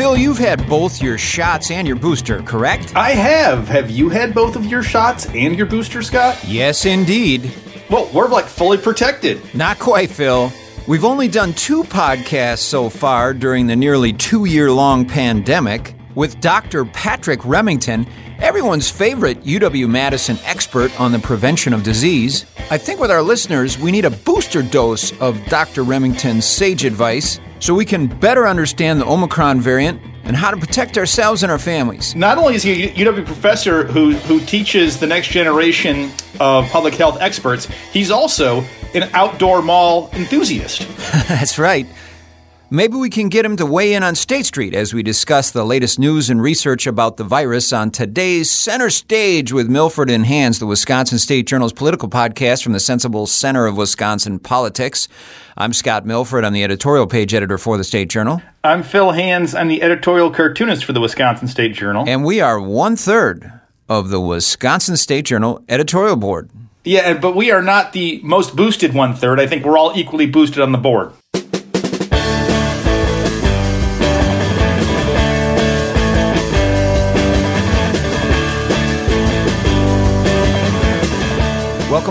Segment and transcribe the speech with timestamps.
[0.00, 2.96] Phil, you've had both your shots and your booster, correct?
[2.96, 3.68] I have.
[3.68, 6.42] Have you had both of your shots and your booster, Scott?
[6.42, 7.52] Yes, indeed.
[7.90, 9.42] Well, we're like fully protected.
[9.54, 10.50] Not quite, Phil.
[10.88, 16.40] We've only done two podcasts so far during the nearly two year long pandemic with
[16.40, 16.86] Dr.
[16.86, 18.06] Patrick Remington,
[18.38, 22.46] everyone's favorite UW Madison expert on the prevention of disease.
[22.70, 25.82] I think with our listeners, we need a booster dose of Dr.
[25.82, 30.98] Remington's sage advice so we can better understand the Omicron variant and how to protect
[30.98, 32.14] ourselves and our families.
[32.14, 36.94] Not only is he a UW professor who, who teaches the next generation of public
[36.94, 38.62] health experts, he's also
[38.94, 40.86] an outdoor mall enthusiast.
[41.28, 41.86] That's right.
[42.72, 45.64] Maybe we can get him to weigh in on State Street as we discuss the
[45.64, 50.56] latest news and research about the virus on today's Center Stage with Milfred and Hands,
[50.56, 55.08] the Wisconsin State Journal's political podcast from the Sensible Center of Wisconsin Politics.
[55.56, 56.44] I'm Scott Milfred.
[56.44, 58.40] I'm the editorial page editor for the State Journal.
[58.62, 59.52] I'm Phil Hands.
[59.52, 62.04] I'm the editorial cartoonist for the Wisconsin State Journal.
[62.06, 63.50] And we are one third
[63.88, 66.48] of the Wisconsin State Journal editorial board.
[66.84, 69.40] Yeah, but we are not the most boosted one third.
[69.40, 71.12] I think we're all equally boosted on the board.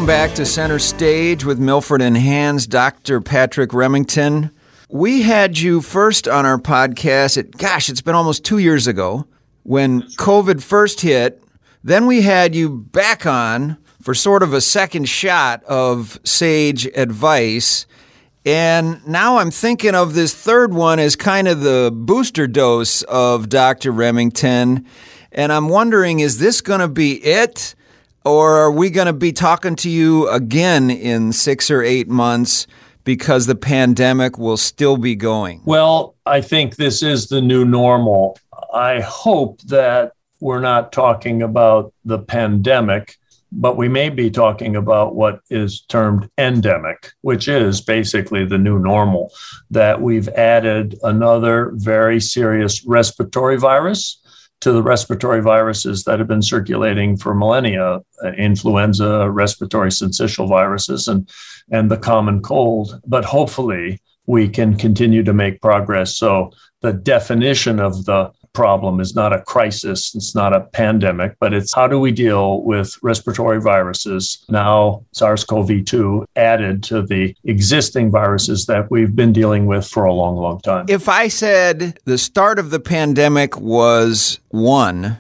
[0.10, 3.22] Back to Center Stage with Milfred and Hands, Dr.
[3.22, 4.50] Patrick Remington.
[4.90, 7.38] We had you first on our podcast.
[7.38, 9.28] It, gosh, it's been almost two years ago
[9.62, 11.44] when COVID first hit.
[11.84, 17.86] Then we had you back on for sort of a second shot of sage advice.
[18.48, 23.48] And now I'm thinking of this third one as kind of the booster dose of
[23.48, 23.92] Dr.
[23.92, 24.88] Remington.
[25.32, 27.76] And I'm wondering, is this going to be it?
[28.30, 32.67] Or are we going to be talking to you again in six or eight months
[33.03, 35.63] because the pandemic will still be going?
[35.66, 38.38] Well, I think this is the new normal.
[38.72, 43.17] I hope that we're not talking about the pandemic,
[43.51, 48.78] but we may be talking about what is termed endemic, which is basically the new
[48.78, 49.34] normal,
[49.72, 54.22] that we've added another very serious respiratory virus
[54.62, 61.08] to the respiratory viruses that have been circulating for millennia uh, influenza, respiratory syncytial viruses,
[61.08, 61.30] and,
[61.72, 63.00] and the common cold.
[63.06, 66.16] But hopefully, we can continue to make progress.
[66.16, 71.54] So, the definition of the problem is not a crisis, it's not a pandemic, but
[71.54, 77.36] it's how do we deal with respiratory viruses, now SARS CoV 2, added to the
[77.44, 80.86] existing viruses that we've been dealing with for a long, long time.
[80.90, 85.18] If I said the start of the pandemic was one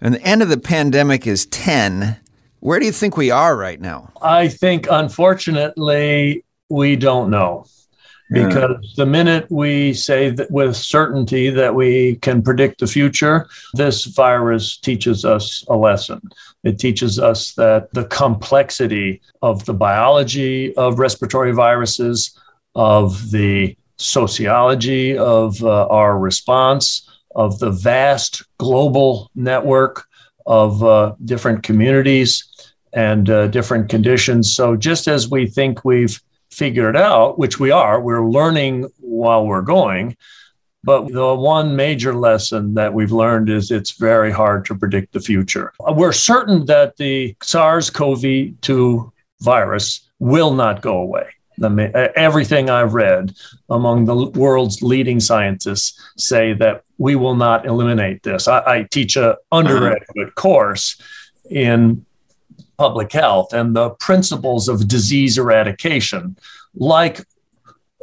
[0.00, 2.16] and the end of the pandemic is 10,
[2.60, 4.12] where do you think we are right now?
[4.20, 7.66] I think, unfortunately, we don't know
[8.30, 14.04] because the minute we say that with certainty that we can predict the future, this
[14.04, 16.20] virus teaches us a lesson.
[16.64, 22.36] It teaches us that the complexity of the biology of respiratory viruses,
[22.74, 30.04] of the sociology of uh, our response, of the vast global network
[30.46, 32.44] of uh, different communities
[32.92, 34.54] and uh, different conditions.
[34.54, 36.20] So, just as we think we've
[36.50, 38.00] figure it out, which we are.
[38.00, 40.16] We're learning while we're going.
[40.84, 45.20] But the one major lesson that we've learned is it's very hard to predict the
[45.20, 45.72] future.
[45.80, 51.26] We're certain that the SARS CoV 2 virus will not go away.
[52.14, 53.34] Everything I've read
[53.68, 58.46] among the world's leading scientists say that we will not eliminate this.
[58.46, 61.00] I, I teach an undergraduate course
[61.50, 62.04] in
[62.76, 66.36] public health and the principles of disease eradication,
[66.74, 67.24] like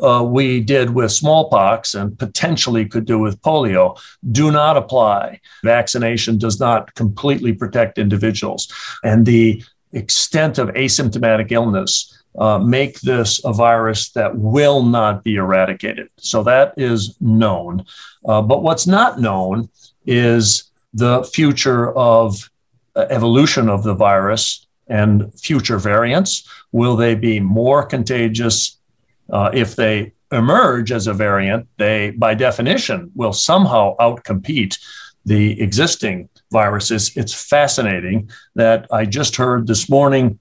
[0.02, 4.00] uh, we did with smallpox and potentially could do with polio,
[4.32, 5.40] do not apply.
[5.64, 8.72] Vaccination does not completely protect individuals.
[9.04, 15.36] And the extent of asymptomatic illness uh, make this a virus that will not be
[15.36, 16.10] eradicated.
[16.18, 17.86] So that is known.
[18.26, 19.70] Uh, but what's not known
[20.08, 22.50] is the future of
[22.96, 26.48] uh, evolution of the virus and future variants?
[26.72, 28.78] Will they be more contagious
[29.32, 31.68] uh, if they emerge as a variant?
[31.78, 34.78] They, by definition, will somehow outcompete
[35.26, 37.18] the existing viruses.
[37.18, 40.40] It's fascinating that I just heard this morning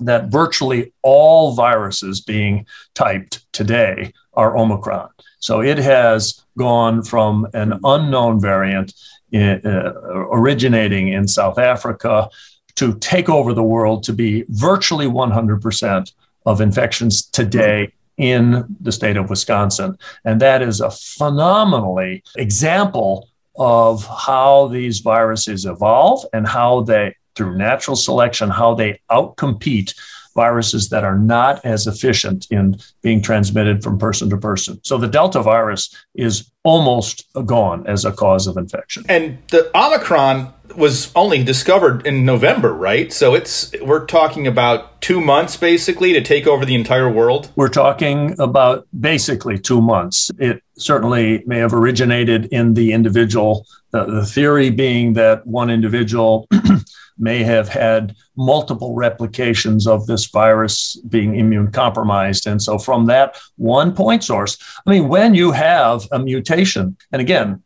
[0.00, 5.08] that virtually all viruses being typed today are Omicron.
[5.38, 8.92] So it has gone from an unknown variant
[9.32, 9.92] in, uh,
[10.38, 12.28] originating in South Africa
[12.76, 16.12] to take over the world to be virtually 100%
[16.46, 19.96] of infections today in the state of Wisconsin.
[20.24, 27.56] And that is a phenomenally example of how these viruses evolve and how they, through
[27.56, 29.94] natural selection, how they outcompete
[30.34, 34.80] viruses that are not as efficient in being transmitted from person to person.
[34.84, 39.04] So the Delta virus is almost gone as a cause of infection.
[39.08, 43.12] And the Omicron was only discovered in November, right?
[43.12, 47.50] So it's we're talking about 2 months basically to take over the entire world.
[47.56, 50.30] We're talking about basically 2 months.
[50.38, 56.48] It certainly may have originated in the individual the, the theory being that one individual
[57.18, 62.46] may have had multiple replications of this virus being immune compromised.
[62.46, 64.56] And so, from that one point source,
[64.86, 67.62] I mean, when you have a mutation, and again,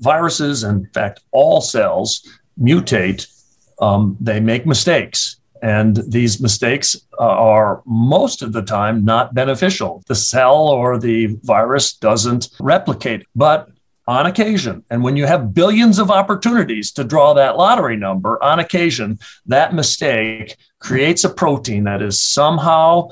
[0.00, 2.26] viruses, in fact, all cells
[2.60, 3.26] mutate,
[3.80, 5.36] um, they make mistakes.
[5.60, 10.04] And these mistakes uh, are most of the time not beneficial.
[10.06, 13.26] The cell or the virus doesn't replicate.
[13.34, 13.68] But
[14.08, 14.82] on occasion.
[14.88, 19.74] And when you have billions of opportunities to draw that lottery number, on occasion, that
[19.74, 23.10] mistake creates a protein that is somehow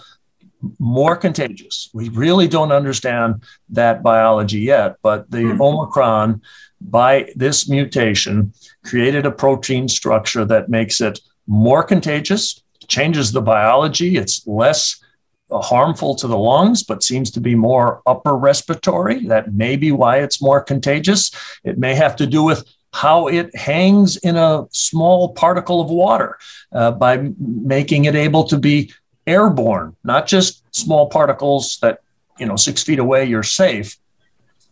[0.79, 1.91] more contagious.
[1.93, 5.61] We really don't understand that biology yet, but the mm-hmm.
[5.61, 6.41] Omicron,
[6.81, 8.55] by this mutation,
[8.87, 14.17] created a protein structure that makes it more contagious, changes the biology.
[14.17, 15.03] It's less
[15.51, 19.27] harmful to the lungs, but seems to be more upper respiratory.
[19.27, 21.31] That may be why it's more contagious.
[21.65, 26.39] It may have to do with how it hangs in a small particle of water
[26.73, 28.93] uh, by making it able to be
[29.27, 32.01] airborne, not just small particles that,
[32.39, 33.97] you know, six feet away, you're safe.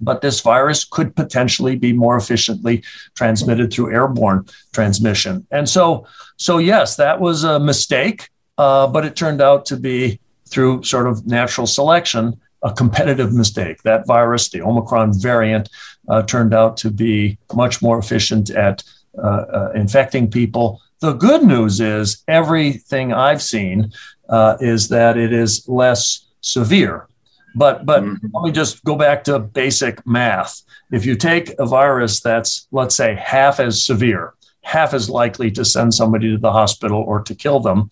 [0.00, 2.82] But this virus could potentially be more efficiently
[3.14, 5.46] transmitted through airborne transmission.
[5.50, 6.06] And so,
[6.37, 11.06] so yes, that was a mistake, uh, but it turned out to be through sort
[11.06, 13.82] of natural selection, a competitive mistake.
[13.82, 15.69] That virus, the Omicron variant,
[16.08, 18.82] uh, turned out to be much more efficient at
[19.17, 20.81] uh, uh, infecting people.
[21.00, 23.93] The good news is everything I've seen
[24.29, 27.08] uh, is that it is less severe.
[27.55, 28.27] But but mm-hmm.
[28.33, 30.62] let me just go back to basic math.
[30.91, 35.65] If you take a virus that's let's say half as severe, half as likely to
[35.65, 37.91] send somebody to the hospital or to kill them,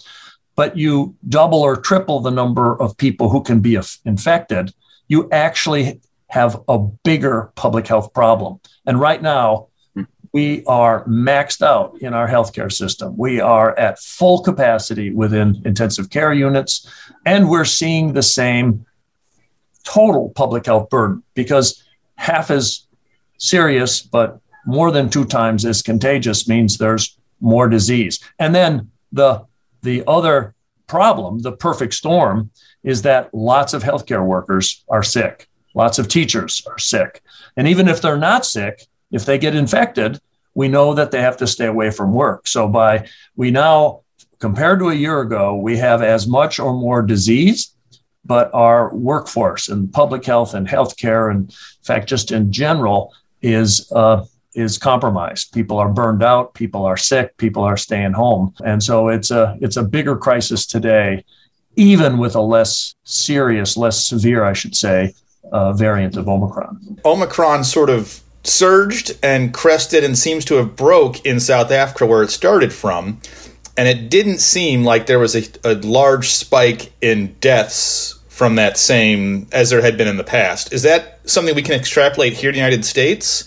[0.57, 4.75] but you double or triple the number of people who can be infected,
[5.09, 8.59] you actually have a bigger public health problem.
[8.87, 9.69] And right now,
[10.33, 13.15] we are maxed out in our healthcare system.
[13.19, 16.89] We are at full capacity within intensive care units,
[17.27, 18.87] and we're seeing the same
[19.85, 21.83] total public health burden because
[22.17, 22.87] half as
[23.39, 28.21] serious, but more than two times as contagious means there's more disease.
[28.39, 29.45] And then the
[29.83, 30.55] the other
[30.87, 32.51] problem, the perfect storm,
[32.85, 37.23] is that lots of healthcare workers are sick, lots of teachers are sick.
[37.57, 40.21] And even if they're not sick, if they get infected,
[40.55, 42.47] we know that they have to stay away from work.
[42.47, 44.03] So by we now
[44.39, 47.75] compared to a year ago, we have as much or more disease,
[48.25, 53.91] but our workforce and public health and healthcare, and in fact, just in general, is
[53.93, 54.25] uh,
[54.55, 55.53] is compromised.
[55.53, 58.55] People are burned out, people are sick, people are staying home.
[58.65, 61.25] And so it's a it's a bigger crisis today,
[61.77, 65.15] even with a less serious, less severe, I should say,
[65.53, 67.01] uh, variant of Omicron.
[67.05, 72.23] Omicron sort of surged and crested and seems to have broke in South Africa where
[72.23, 73.21] it started from.
[73.77, 78.77] And it didn't seem like there was a, a large spike in deaths from that
[78.77, 80.73] same as there had been in the past.
[80.73, 83.45] Is that something we can extrapolate here in the United States?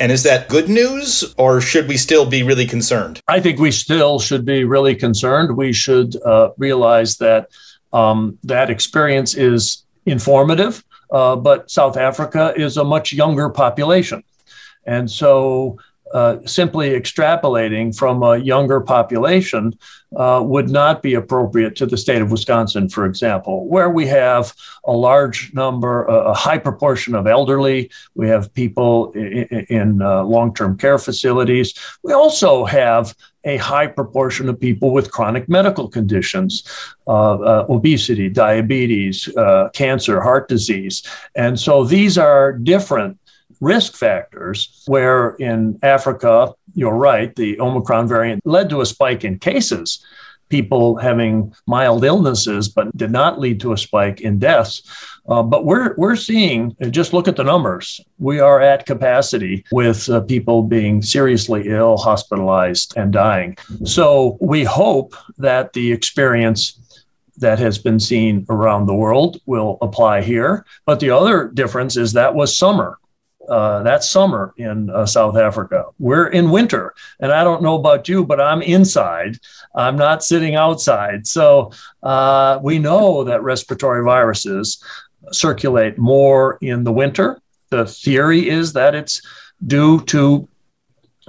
[0.00, 3.20] And is that good news, or should we still be really concerned?
[3.28, 5.56] I think we still should be really concerned.
[5.56, 7.50] We should uh, realize that
[7.92, 14.22] um, that experience is informative, uh, but South Africa is a much younger population.
[14.86, 15.78] And so
[16.12, 19.72] uh, simply extrapolating from a younger population
[20.16, 24.52] uh, would not be appropriate to the state of Wisconsin, for example, where we have
[24.84, 27.90] a large number, a high proportion of elderly.
[28.14, 31.74] We have people in, in uh, long term care facilities.
[32.02, 33.14] We also have
[33.44, 36.64] a high proportion of people with chronic medical conditions,
[37.06, 41.02] uh, uh, obesity, diabetes, uh, cancer, heart disease.
[41.34, 43.18] And so these are different
[43.60, 49.38] risk factors, where in Africa, you're right, the Omicron variant led to a spike in
[49.38, 50.04] cases,
[50.48, 54.82] people having mild illnesses, but did not lead to a spike in deaths.
[55.28, 60.08] Uh, but we're, we're seeing, just look at the numbers, we are at capacity with
[60.08, 63.56] uh, people being seriously ill, hospitalized, and dying.
[63.84, 66.80] So we hope that the experience
[67.36, 70.64] that has been seen around the world will apply here.
[70.84, 72.98] But the other difference is that was summer.
[73.50, 75.86] Uh, that's summer in uh, South Africa.
[75.98, 76.94] We're in winter.
[77.18, 79.38] And I don't know about you, but I'm inside.
[79.74, 81.26] I'm not sitting outside.
[81.26, 84.82] So uh, we know that respiratory viruses
[85.32, 87.40] circulate more in the winter.
[87.70, 89.20] The theory is that it's
[89.66, 90.48] due to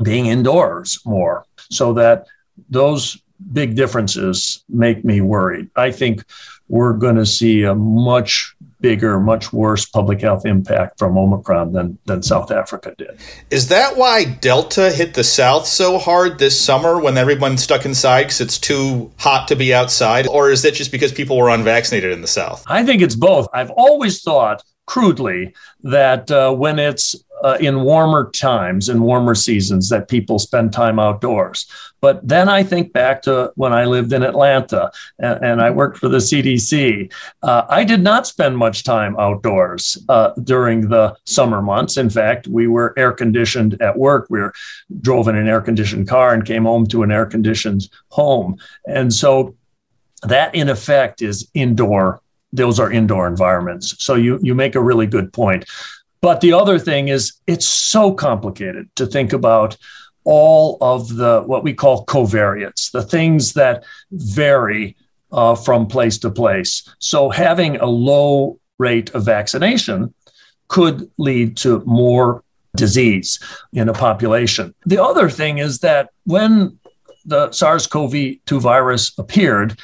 [0.03, 2.27] being indoors more, so that
[2.69, 3.21] those
[3.53, 5.69] big differences make me worried.
[5.75, 6.23] I think
[6.67, 8.50] we're going to see a much
[8.81, 13.19] bigger, much worse public health impact from Omicron than, than South Africa did.
[13.49, 18.23] Is that why Delta hit the South so hard this summer when everyone's stuck inside
[18.23, 20.27] because it's too hot to be outside?
[20.27, 22.63] Or is it just because people were unvaccinated in the South?
[22.67, 23.47] I think it's both.
[23.53, 29.89] I've always thought crudely that uh, when it's uh, in warmer times and warmer seasons
[29.89, 31.65] that people spend time outdoors.
[31.99, 35.97] But then I think back to when I lived in Atlanta and, and I worked
[35.97, 37.11] for the CDC.
[37.41, 41.97] Uh, I did not spend much time outdoors uh, during the summer months.
[41.97, 44.27] In fact, we were air conditioned at work.
[44.29, 44.53] We were,
[45.01, 48.57] drove in an air conditioned car and came home to an air conditioned home.
[48.87, 49.55] And so
[50.23, 52.21] that, in effect, is indoor
[52.53, 54.03] those are indoor environments.
[54.03, 55.65] So you you make a really good point.
[56.21, 59.77] But the other thing is it's so complicated to think about
[60.23, 64.95] all of the what we call covariates, the things that vary
[65.31, 66.87] uh, from place to place.
[66.99, 70.13] So having a low rate of vaccination
[70.67, 72.43] could lead to more
[72.75, 73.39] disease
[73.73, 74.73] in a population.
[74.85, 76.79] The other thing is that when
[77.25, 78.13] the SARS CoV
[78.45, 79.79] 2 virus appeared,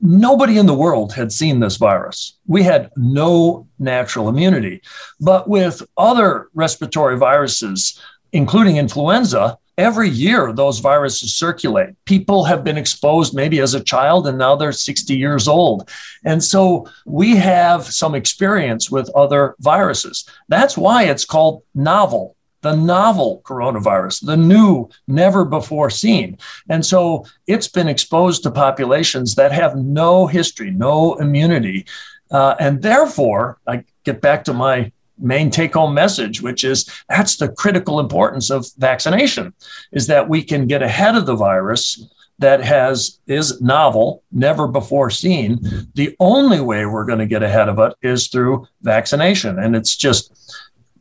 [0.00, 2.38] Nobody in the world had seen this virus.
[2.46, 4.82] We had no natural immunity.
[5.20, 8.00] But with other respiratory viruses,
[8.32, 11.94] including influenza, every year those viruses circulate.
[12.04, 15.88] People have been exposed maybe as a child and now they're 60 years old.
[16.24, 20.28] And so we have some experience with other viruses.
[20.48, 26.38] That's why it's called novel the novel coronavirus, the new, never before seen.
[26.68, 31.86] And so it's been exposed to populations that have no history, no immunity.
[32.30, 37.36] Uh, and therefore, I get back to my main take home message which is that's
[37.36, 39.52] the critical importance of vaccination
[39.92, 45.10] is that we can get ahead of the virus that has is novel never before
[45.10, 45.58] seen
[45.94, 49.94] the only way we're going to get ahead of it is through vaccination and it's
[49.94, 50.58] just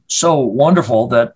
[0.07, 1.35] so wonderful that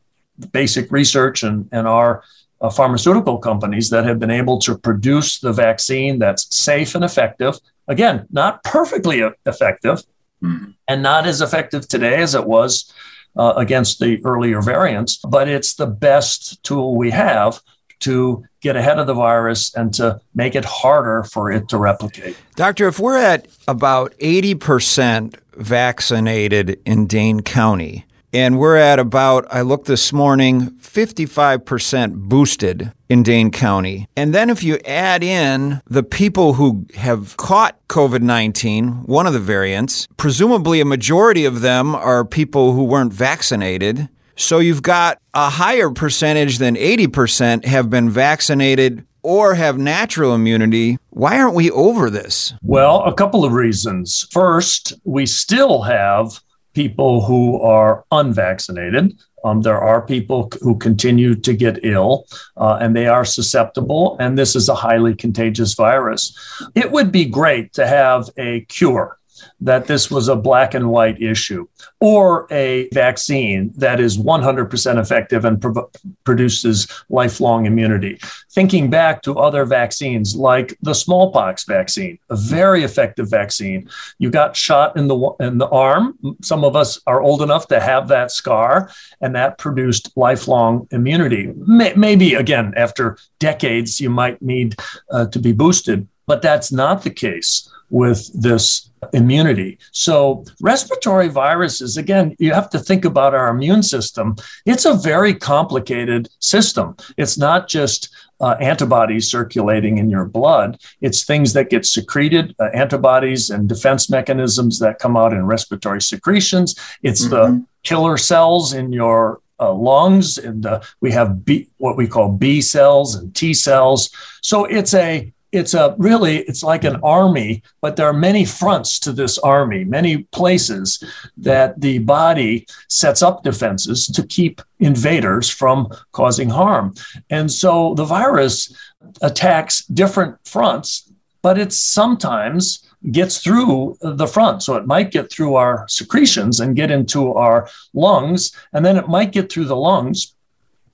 [0.51, 2.23] basic research and, and our
[2.61, 7.59] uh, pharmaceutical companies that have been able to produce the vaccine that's safe and effective.
[7.87, 10.03] Again, not perfectly effective
[10.41, 10.71] mm-hmm.
[10.87, 12.91] and not as effective today as it was
[13.35, 17.59] uh, against the earlier variants, but it's the best tool we have
[17.99, 22.37] to get ahead of the virus and to make it harder for it to replicate.
[22.55, 29.61] Doctor, if we're at about 80% vaccinated in Dane County, and we're at about, I
[29.61, 34.07] looked this morning, 55% boosted in Dane County.
[34.17, 39.33] And then if you add in the people who have caught COVID 19, one of
[39.33, 44.09] the variants, presumably a majority of them are people who weren't vaccinated.
[44.35, 50.97] So you've got a higher percentage than 80% have been vaccinated or have natural immunity.
[51.11, 52.53] Why aren't we over this?
[52.63, 54.27] Well, a couple of reasons.
[54.31, 56.41] First, we still have
[56.73, 59.13] people who are unvaccinated.
[59.45, 62.25] Um, there are people who continue to get ill
[62.55, 66.37] uh, and they are susceptible, and this is a highly contagious virus.
[66.75, 69.17] It would be great to have a cure
[69.61, 71.67] that this was a black and white issue
[71.99, 75.89] or a vaccine that is 100% effective and pro-
[76.25, 78.19] produces lifelong immunity.
[78.51, 83.89] Thinking back to other vaccines like the smallpox vaccine, a very effective vaccine.
[84.19, 86.17] You got shot in the in the arm.
[86.41, 88.89] Some of us are old enough to have that scar
[89.21, 91.53] and that produced lifelong immunity.
[91.55, 94.75] May- maybe again after decades you might need
[95.11, 99.77] uh, to be boosted, but that's not the case with this immunity.
[99.91, 104.35] So, respiratory viruses, again, you have to think about our immune system.
[104.65, 106.95] It's a very complicated system.
[107.17, 112.65] It's not just uh, antibodies circulating in your blood, it's things that get secreted, uh,
[112.73, 116.75] antibodies and defense mechanisms that come out in respiratory secretions.
[117.03, 117.59] It's mm-hmm.
[117.59, 122.29] the killer cells in your uh, lungs, and uh, we have B, what we call
[122.29, 124.09] B cells and T cells.
[124.41, 128.99] So it's a it's a really it's like an army but there are many fronts
[128.99, 131.01] to this army many places
[131.37, 136.93] that the body sets up defenses to keep invaders from causing harm
[137.29, 138.75] and so the virus
[139.21, 141.09] attacks different fronts
[141.41, 144.63] but it sometimes gets through the front.
[144.63, 149.09] So it might get through our secretions and get into our lungs, and then it
[149.09, 150.33] might get through the lungs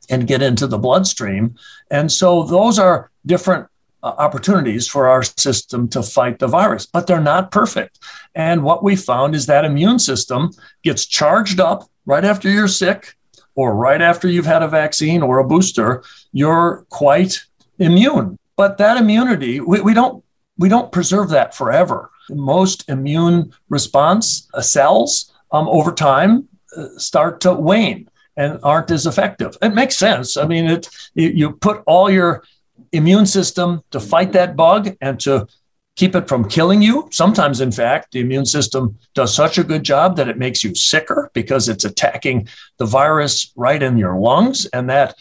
[0.09, 1.55] and get into the bloodstream.
[1.91, 3.67] And so those are different
[4.03, 7.99] uh, opportunities for our system to fight the virus, but they're not perfect.
[8.35, 10.51] And what we found is that immune system
[10.83, 13.15] gets charged up right after you're sick
[13.55, 17.43] or right after you've had a vaccine or a booster, you're quite
[17.77, 18.37] immune.
[18.55, 20.23] But that immunity, we, we don't
[20.57, 22.09] we don't preserve that forever.
[22.29, 29.05] Most immune response uh, cells um, over time uh, start to wane and aren't as
[29.05, 29.57] effective.
[29.61, 30.37] It makes sense.
[30.37, 32.43] I mean, it you, you put all your
[32.91, 35.47] immune system to fight that bug and to
[35.95, 37.09] keep it from killing you.
[37.11, 40.73] Sometimes, in fact, the immune system does such a good job that it makes you
[40.73, 44.65] sicker because it's attacking the virus right in your lungs.
[44.67, 45.15] And that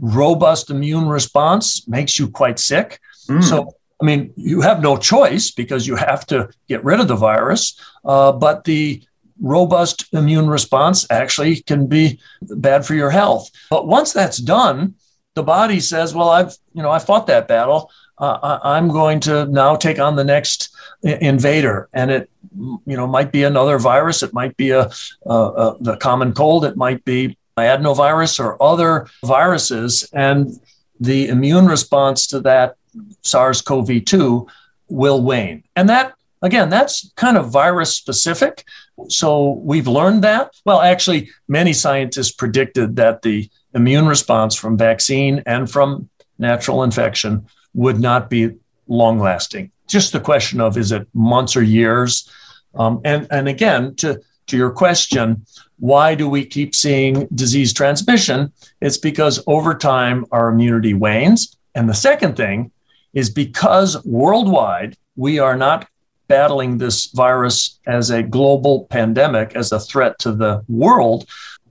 [0.00, 3.00] robust immune response makes you quite sick.
[3.28, 3.44] Mm.
[3.44, 7.16] So, I mean, you have no choice because you have to get rid of the
[7.16, 7.80] virus.
[8.04, 9.02] Uh, but the
[9.40, 13.50] robust immune response actually can be bad for your health.
[13.70, 14.94] But once that's done,
[15.36, 17.92] the body says, "Well, I've you know I fought that battle.
[18.18, 20.70] Uh, I'm going to now take on the next
[21.02, 24.90] invader, and it you know might be another virus, it might be a
[25.24, 30.58] the common cold, it might be adenovirus or other viruses, and
[30.98, 32.76] the immune response to that
[33.22, 34.48] SARS-CoV-2
[34.88, 38.64] will wane, and that again that's kind of virus specific.
[39.08, 40.54] So we've learned that.
[40.64, 47.46] Well, actually, many scientists predicted that the immune response from vaccine and from natural infection
[47.74, 48.50] would not be
[48.88, 49.70] long lasting.
[49.86, 52.28] Just the question of is it months or years?
[52.74, 55.46] Um, and, and again, to, to your question,
[55.78, 58.52] why do we keep seeing disease transmission?
[58.80, 61.56] It's because over time our immunity wanes.
[61.74, 62.72] And the second thing
[63.12, 65.88] is because worldwide we are not
[66.28, 71.28] battling this virus as a global pandemic, as a threat to the world,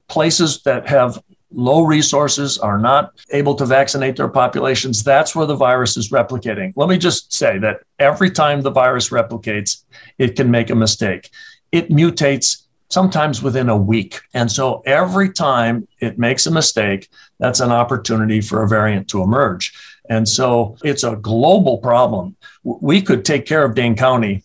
[0.07, 1.21] places that have
[1.55, 6.73] low resources are not able to vaccinate their populations, that's where the virus is replicating.
[6.75, 9.83] Let me just say that every time the virus replicates,
[10.17, 11.31] it can make a mistake.
[11.71, 14.21] It mutates sometimes within a week.
[14.33, 19.23] And so every time it makes a mistake, that's an opportunity for a variant to
[19.23, 19.73] emerge.
[20.09, 22.35] And so it's a global problem.
[22.63, 24.43] We could take care of Dane County,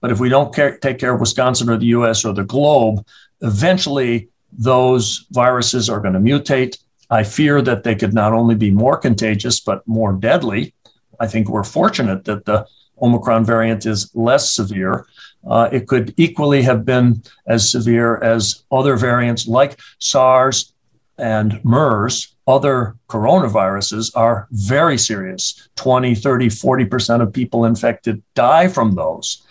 [0.00, 3.06] but if we don't care, take care of Wisconsin or the US or the globe,
[3.40, 6.78] eventually those viruses are going to mutate.
[7.10, 10.74] I fear that they could not only be more contagious, but more deadly.
[11.20, 12.66] I think we're fortunate that the
[13.00, 15.06] Omicron variant is less severe.
[15.46, 20.72] Uh, it could equally have been as severe as other variants like SARS
[21.18, 22.34] and MERS.
[22.46, 25.68] Other coronaviruses are very serious.
[25.76, 29.42] 20, 30, 40% of people infected die from those.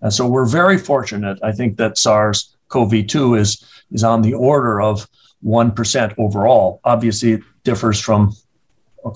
[0.00, 1.38] And so we're very fortunate.
[1.42, 5.06] I think that SARS CoV 2 is is on the order of
[5.44, 6.80] 1% overall.
[6.84, 8.34] Obviously, it differs from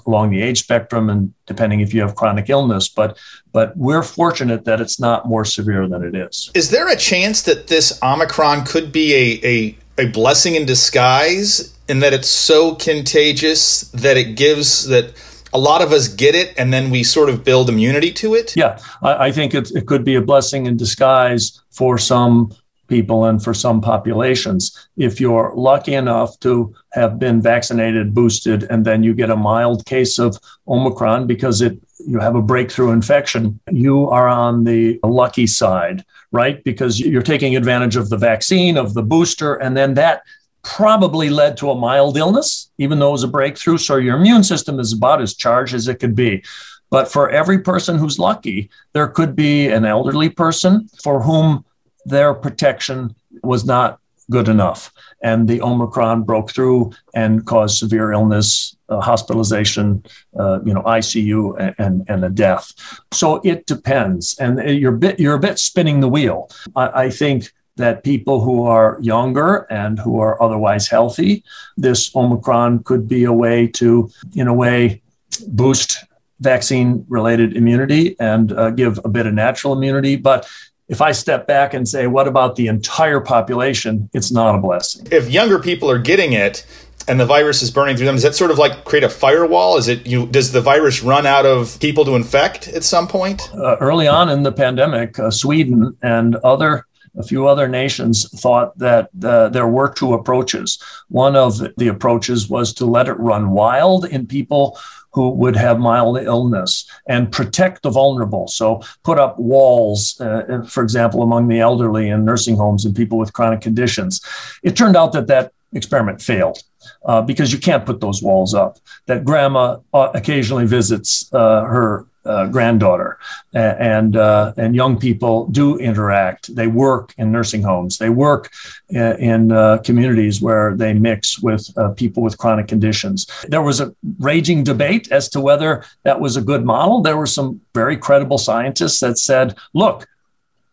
[0.07, 3.16] along the age spectrum and depending if you have chronic illness but
[3.53, 7.40] but we're fortunate that it's not more severe than it is is there a chance
[7.40, 12.75] that this omicron could be a a, a blessing in disguise in that it's so
[12.75, 15.07] contagious that it gives that
[15.55, 18.55] a lot of us get it and then we sort of build immunity to it
[18.55, 22.53] yeah i, I think it, it could be a blessing in disguise for some
[22.88, 24.88] people and for some populations.
[24.96, 29.87] If you're lucky enough to have been vaccinated, boosted, and then you get a mild
[29.87, 35.46] case of Omicron because it you have a breakthrough infection, you are on the lucky
[35.46, 36.62] side, right?
[36.64, 40.22] Because you're taking advantage of the vaccine, of the booster, and then that
[40.62, 43.79] probably led to a mild illness, even though it was a breakthrough.
[43.79, 46.44] So your immune system is about as charged as it could be.
[46.90, 51.64] But for every person who's lucky, there could be an elderly person for whom
[52.09, 54.92] their protection was not good enough.
[55.23, 60.05] And the Omicron broke through and caused severe illness, uh, hospitalization,
[60.38, 62.73] uh, you know, ICU, and, and, and, a death.
[63.12, 64.38] So it depends.
[64.38, 66.51] And you're, bit, you're a bit spinning the wheel.
[66.77, 71.42] I, I think that people who are younger and who are otherwise healthy,
[71.77, 75.01] this Omicron could be a way to, in a way,
[75.49, 76.05] boost
[76.40, 80.16] vaccine related immunity and uh, give a bit of natural immunity.
[80.16, 80.49] But
[80.88, 84.09] if I step back and say, what about the entire population?
[84.14, 85.07] It's not a blessing.
[85.11, 86.66] If younger people are getting it
[87.07, 89.77] and the virus is burning through them, does that sort of like create a firewall?
[89.77, 90.27] Is it you?
[90.27, 93.51] Does the virus run out of people to infect at some point?
[93.55, 98.79] Uh, early on in the pandemic, uh, Sweden and other a few other nations thought
[98.79, 100.81] that uh, there were two approaches.
[101.09, 104.79] One of the approaches was to let it run wild in people
[105.12, 108.47] who would have mild illness and protect the vulnerable.
[108.49, 113.18] So put up walls, uh, for example, among the elderly in nursing homes and people
[113.18, 114.21] with chronic conditions.
[114.62, 116.62] It turned out that that experiment failed
[117.05, 118.79] uh, because you can't put those walls up.
[119.07, 123.19] That grandma uh, occasionally visits uh, her uh, granddaughter,
[123.53, 126.55] and uh, and young people do interact.
[126.55, 127.99] They work in nursing homes.
[127.99, 128.51] They work
[128.91, 133.27] in, in uh, communities where they mix with people with chronic conditions.
[133.49, 137.01] There was a raging debate as to whether that was a good model.
[137.01, 140.07] There were some very credible scientists that said, "Look."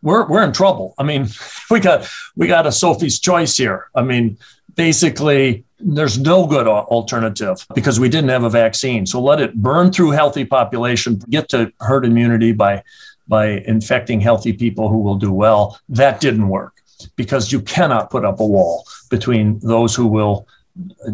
[0.02, 0.94] We're, we're in trouble.
[0.98, 1.26] I mean,
[1.70, 3.88] we got we got a Sophie's choice here.
[3.92, 4.38] I mean,
[4.76, 9.06] basically there's no good alternative because we didn't have a vaccine.
[9.06, 12.82] So let it burn through healthy population, get to herd immunity by
[13.28, 15.80] by infecting healthy people who will do well.
[15.88, 16.80] That didn't work
[17.16, 20.46] because you cannot put up a wall between those who will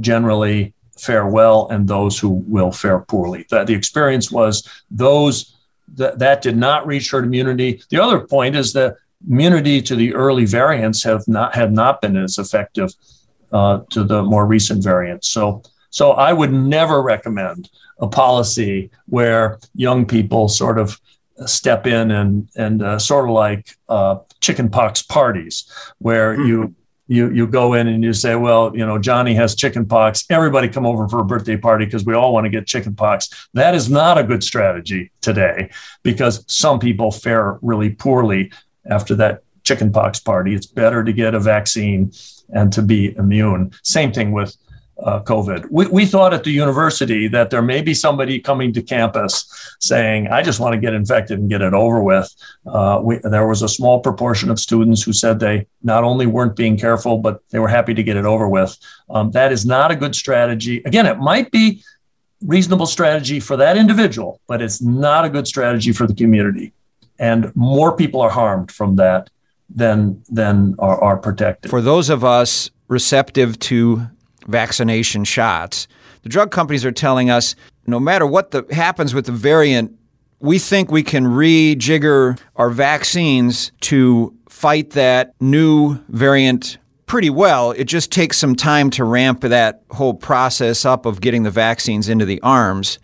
[0.01, 3.46] generally fare well and those who will fare poorly.
[3.51, 5.57] That the experience was those
[5.94, 7.83] that, that did not reach herd immunity.
[7.88, 8.96] The other point is that
[9.29, 12.92] immunity to the early variants have not have not been as effective
[13.53, 15.29] uh, to the more recent variants.
[15.29, 21.01] So, so I would never recommend a policy where young people sort of
[21.47, 26.47] step in and and uh, sort of like uh, chickenpox parties, where mm-hmm.
[26.47, 26.75] you
[27.09, 30.25] you you go in and you say, well, you know, Johnny has chickenpox.
[30.31, 33.49] Everybody come over for a birthday party because we all want to get chickenpox.
[33.55, 35.71] That is not a good strategy today
[36.03, 38.53] because some people fare really poorly
[38.88, 40.55] after that chickenpox party.
[40.55, 42.12] It's better to get a vaccine
[42.53, 43.73] and to be immune.
[43.83, 44.57] Same thing with
[45.03, 45.69] uh, COVID.
[45.71, 50.29] We, we thought at the university that there may be somebody coming to campus saying,
[50.29, 52.33] I just want to get infected and get it over with.
[52.67, 56.57] Uh, we, there was a small proportion of students who said they not only weren't
[56.57, 58.77] being careful, but they were happy to get it over with.
[59.11, 60.83] Um, that is not a good strategy.
[60.85, 61.83] Again, it might be
[62.45, 66.73] reasonable strategy for that individual, but it's not a good strategy for the community.
[67.19, 69.31] And more people are harmed from that
[69.75, 71.71] than than are, are protected.
[71.71, 74.09] For those of us receptive to
[74.47, 75.89] vaccination shots,
[76.23, 77.55] the drug companies are telling us
[77.87, 79.97] no matter what the, happens with the variant,
[80.41, 87.73] we think we can rejigger our vaccines to fight that new variant pretty well.
[87.73, 92.09] It just takes some time to ramp that whole process up of getting the vaccines
[92.09, 92.99] into the arms.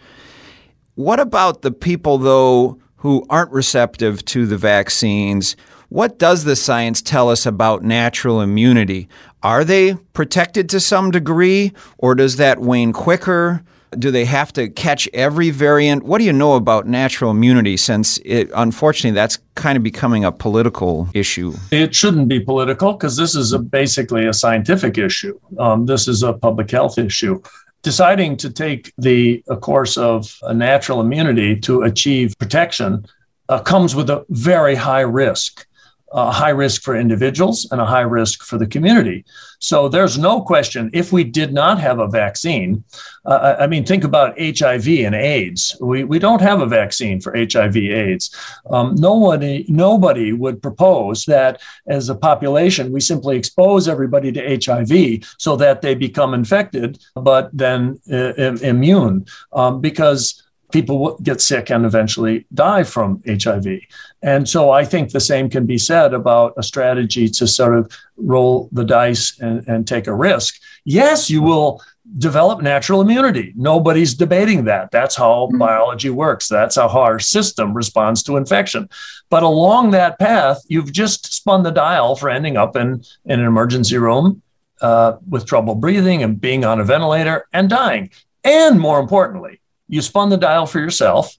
[0.94, 5.56] What about the people, though, who aren't receptive to the vaccines?
[5.90, 9.08] What does the science tell us about natural immunity?
[9.42, 13.62] Are they protected to some degree, or does that wane quicker?
[13.98, 16.02] Do they have to catch every variant?
[16.02, 20.32] What do you know about natural immunity since it, unfortunately that's kind of becoming a
[20.32, 21.54] political issue?
[21.70, 25.40] It shouldn't be political because this is a, basically a scientific issue.
[25.58, 27.40] Um, this is a public health issue
[27.82, 33.06] deciding to take the course of a natural immunity to achieve protection
[33.48, 35.66] uh, comes with a very high risk
[36.12, 39.24] a high risk for individuals and a high risk for the community.
[39.58, 42.84] So there's no question if we did not have a vaccine,
[43.26, 45.76] uh, I mean, think about HIV and AIDS.
[45.80, 48.34] We, we don't have a vaccine for HIV AIDS.
[48.70, 55.24] Um, nobody, nobody would propose that as a population, we simply expose everybody to HIV
[55.38, 60.42] so that they become infected, but then uh, immune um, because
[60.72, 63.80] people get sick and eventually die from HIV.
[64.22, 67.92] And so I think the same can be said about a strategy to sort of
[68.16, 70.60] roll the dice and, and take a risk.
[70.84, 71.82] Yes, you will
[72.16, 73.52] develop natural immunity.
[73.54, 74.90] Nobody's debating that.
[74.90, 75.58] That's how mm-hmm.
[75.58, 76.48] biology works.
[76.48, 78.88] That's how our system responds to infection.
[79.30, 83.46] But along that path, you've just spun the dial for ending up in, in an
[83.46, 84.42] emergency room
[84.80, 88.10] uh, with trouble breathing and being on a ventilator and dying.
[88.42, 91.36] And more importantly, you spun the dial for yourself.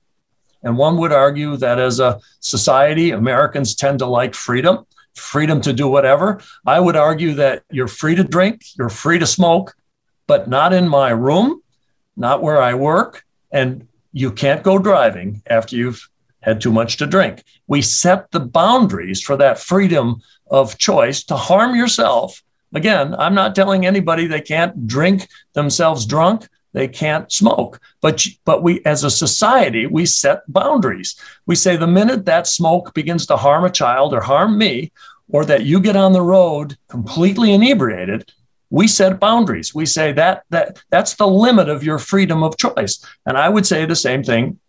[0.64, 5.74] And one would argue that as a society, Americans tend to like freedom, freedom to
[5.74, 6.42] do whatever.
[6.66, 9.76] I would argue that you're free to drink, you're free to smoke,
[10.28, 11.62] but not in my room,
[12.18, 13.24] not where I work.
[13.52, 16.10] And you can't go driving after you've
[16.42, 17.44] had too much to drink.
[17.68, 22.42] We set the boundaries for that freedom of choice to harm yourself.
[22.74, 27.80] Again, I'm not telling anybody they can't drink themselves drunk they can't smoke.
[28.02, 31.16] But but we as a society we set boundaries.
[31.46, 34.92] We say the minute that smoke begins to harm a child or harm me
[35.30, 38.32] or that you get on the road completely inebriated
[38.72, 39.74] we set boundaries.
[39.74, 43.04] We say that that that's the limit of your freedom of choice.
[43.26, 44.60] And i would say the same thing.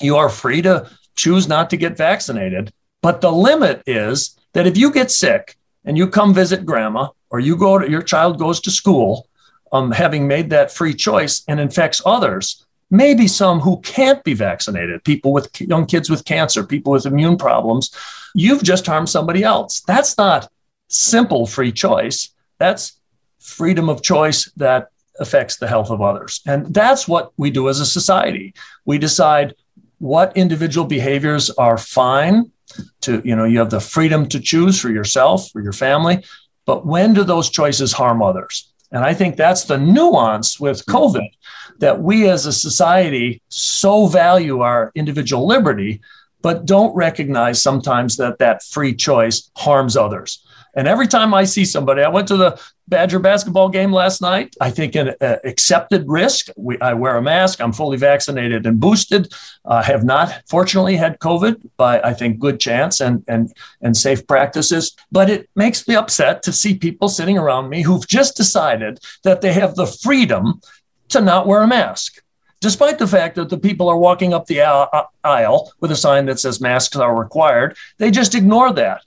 [0.00, 4.76] You are free to choose not to get vaccinated but the limit is that if
[4.76, 8.60] you get sick and you come visit grandma or you go to your child goes
[8.60, 9.26] to school,
[9.72, 15.04] um, having made that free choice and infects others, maybe some who can't be vaccinated,
[15.04, 17.90] people with young kids with cancer, people with immune problems,
[18.34, 19.80] you've just harmed somebody else.
[19.80, 20.50] That's not
[20.88, 22.30] simple free choice.
[22.58, 22.98] That's
[23.38, 24.88] freedom of choice that
[25.20, 26.40] affects the health of others.
[26.46, 28.54] And that's what we do as a society.
[28.84, 29.54] We decide
[29.98, 32.52] what individual behaviors are fine
[33.00, 36.24] to, you know, you have the freedom to choose for yourself, for your family,
[36.66, 38.72] but when do those choices harm others?
[38.90, 40.92] And I think that's the nuance with hmm.
[40.94, 41.28] COVID
[41.78, 46.00] that we as a society so value our individual liberty,
[46.42, 50.44] but don't recognize sometimes that that free choice harms others.
[50.74, 54.56] And every time I see somebody, I went to the Badger basketball game last night.
[54.60, 56.48] I think an uh, accepted risk.
[56.56, 57.60] We, I wear a mask.
[57.60, 59.32] I'm fully vaccinated and boosted.
[59.64, 63.52] I uh, have not, fortunately, had COVID by I think good chance and and
[63.82, 64.96] and safe practices.
[65.12, 69.40] But it makes me upset to see people sitting around me who've just decided that
[69.40, 70.60] they have the freedom
[71.10, 72.22] to not wear a mask
[72.60, 74.60] despite the fact that the people are walking up the
[75.24, 79.02] aisle with a sign that says masks are required, they just ignore that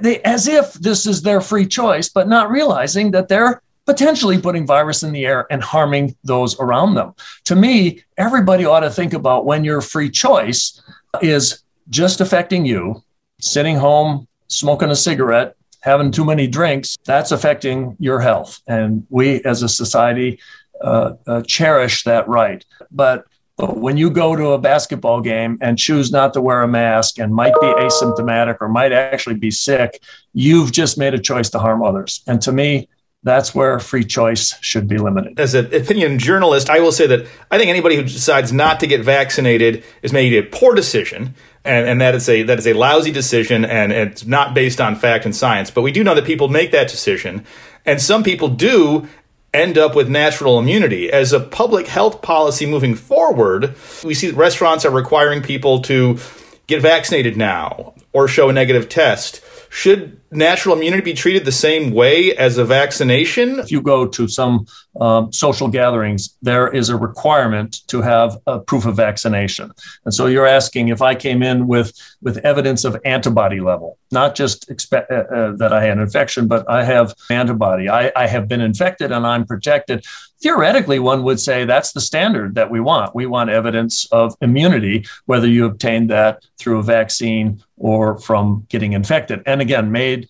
[0.00, 4.66] they, as if this is their free choice, but not realizing that they're potentially putting
[4.66, 7.14] virus in the air and harming those around them.
[7.44, 10.80] To me, everybody ought to think about when your free choice
[11.20, 13.02] is just affecting you,
[13.40, 18.60] sitting home, smoking a cigarette, having too many drinks, that's affecting your health.
[18.68, 20.38] And we as a society
[20.80, 22.64] uh, uh, cherish that right.
[22.90, 26.68] But but when you go to a basketball game and choose not to wear a
[26.68, 31.50] mask and might be asymptomatic or might actually be sick, you've just made a choice
[31.50, 32.22] to harm others.
[32.26, 32.88] And to me,
[33.24, 35.38] that's where free choice should be limited.
[35.38, 38.86] As an opinion journalist, I will say that I think anybody who decides not to
[38.86, 41.34] get vaccinated is making a poor decision.
[41.64, 44.96] And, and that is a that is a lousy decision and it's not based on
[44.96, 45.70] fact and science.
[45.70, 47.44] But we do know that people make that decision.
[47.84, 49.08] And some people do
[49.54, 51.10] end up with natural immunity.
[51.12, 56.18] As a public health policy moving forward, we see that restaurants are requiring people to
[56.66, 59.42] get vaccinated now or show a negative test.
[59.68, 63.58] Should natural immunity be treated the same way as a vaccination?
[63.60, 64.66] If you go to some
[65.00, 69.70] um, social gatherings, there is a requirement to have a proof of vaccination.
[70.04, 71.92] And so you're asking if I came in with,
[72.22, 76.48] with evidence of antibody level, not just expect, uh, uh, that I had an infection,
[76.48, 77.88] but I have antibody.
[77.88, 80.04] I, I have been infected and I'm protected.
[80.42, 83.14] Theoretically, one would say that's the standard that we want.
[83.14, 88.92] We want evidence of immunity, whether you obtained that through a vaccine or from getting
[88.92, 89.42] infected.
[89.46, 90.21] And again, made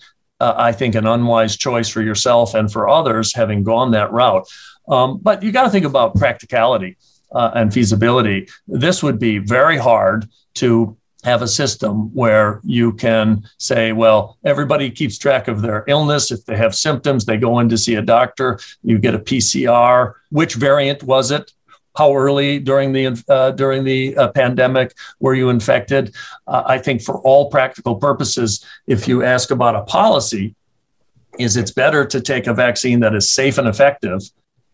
[0.42, 4.46] uh, I think, an unwise choice for yourself and for others having gone that route.
[4.88, 6.96] Um, but you got to think about practicality
[7.31, 8.48] uh, and feasibility.
[8.66, 14.90] This would be very hard to have a system where you can say, well, everybody
[14.90, 16.33] keeps track of their illness.
[16.33, 18.59] If they have symptoms, they go in to see a doctor.
[18.83, 20.14] You get a PCR.
[20.31, 21.52] Which variant was it?
[21.94, 26.14] How early during the uh, during the uh, pandemic were you infected?
[26.46, 30.55] Uh, I think for all practical purposes, if you ask about a policy,
[31.38, 34.22] is it's better to take a vaccine that is safe and effective.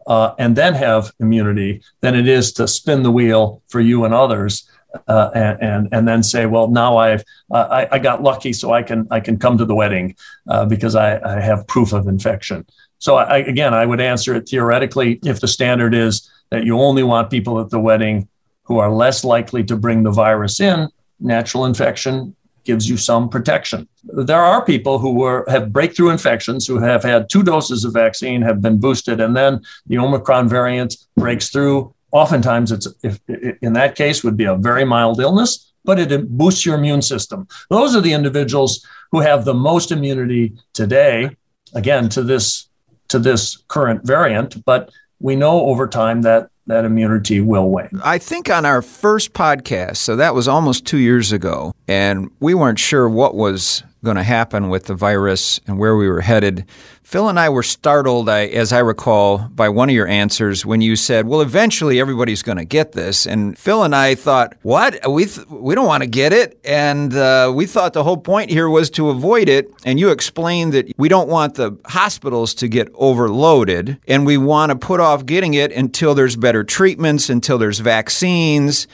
[0.07, 4.15] Uh, and then have immunity than it is to spin the wheel for you and
[4.15, 4.67] others
[5.07, 8.73] uh, and, and, and then say, well, now I've uh, I, I, got lucky, so
[8.73, 10.17] I can I can come to the wedding
[10.49, 12.67] uh, because I, I have proof of infection.
[12.99, 17.03] So I, again, I would answer it theoretically if the standard is that you only
[17.03, 18.29] want people at the wedding
[18.65, 20.89] who are less likely to bring the virus in,
[21.21, 22.35] natural infection
[22.65, 23.89] gives you some protection.
[24.05, 28.43] There are people who were, have breakthrough infections who have had two doses of vaccine,
[28.43, 31.95] have been boosted, and then the Omicron variant breaks through.
[32.13, 33.21] Oftentimes, it's if,
[33.63, 37.49] in that case would be a very mild illness, but it boosts your immune system.
[37.71, 41.31] Those are the individuals who have the most immunity today.
[41.75, 42.68] Again, to this
[43.09, 44.91] to this current variant, but
[45.21, 48.01] we know over time that that immunity will wane.
[48.05, 52.55] I think on our first podcast, so that was almost two years ago, and we
[52.55, 56.65] weren't sure what was going to happen with the virus and where we were headed.
[57.03, 60.83] Phil and I were startled, I, as I recall, by one of your answers when
[60.83, 65.01] you said, "Well, eventually everybody's going to get this." And Phil and I thought, "What?
[65.11, 68.51] We th- we don't want to get it." And uh, we thought the whole point
[68.51, 69.73] here was to avoid it.
[69.87, 74.71] And you explained that we don't want the hospitals to get overloaded, and we want
[74.71, 78.87] to put off getting it until there's better treatments, until there's vaccines.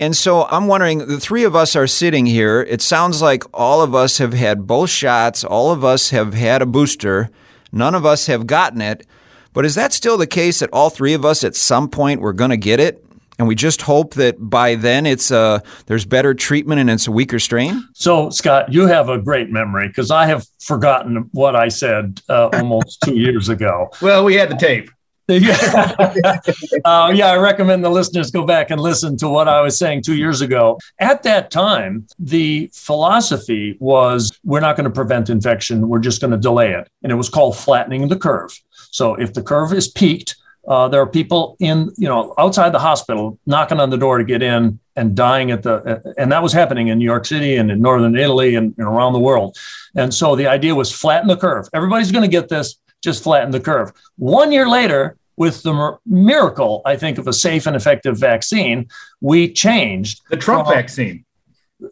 [0.00, 2.62] And so I'm wondering the three of us are sitting here.
[2.62, 6.62] It sounds like all of us have had both shots, all of us have had
[6.62, 7.28] a booster,
[7.70, 9.06] none of us have gotten it.
[9.52, 12.32] But is that still the case that all three of us at some point we're
[12.32, 13.04] going to get it?
[13.38, 17.10] and we just hope that by then it's uh, there's better treatment and it's a
[17.10, 17.82] weaker strain?
[17.94, 22.50] So, Scott, you have a great memory because I have forgotten what I said uh,
[22.52, 23.90] almost two years ago.
[24.02, 24.90] Well, we had the tape.
[25.28, 26.40] Yeah.
[26.84, 30.02] uh, yeah, I recommend the listeners go back and listen to what I was saying
[30.02, 30.78] two years ago.
[30.98, 36.32] At that time, the philosophy was we're not going to prevent infection, we're just going
[36.32, 36.88] to delay it.
[37.02, 38.50] And it was called flattening the curve.
[38.90, 40.36] So if the curve is peaked,
[40.68, 44.24] uh, there are people in, you know, outside the hospital knocking on the door to
[44.24, 47.70] get in and dying at the, and that was happening in New York City and
[47.70, 49.56] in Northern Italy and, and around the world.
[49.96, 51.68] And so the idea was flatten the curve.
[51.72, 53.92] Everybody's going to get this, just flattened the curve.
[54.16, 58.88] One year later, with the miracle, I think, of a safe and effective vaccine,
[59.20, 61.24] we changed the Trump from, vaccine.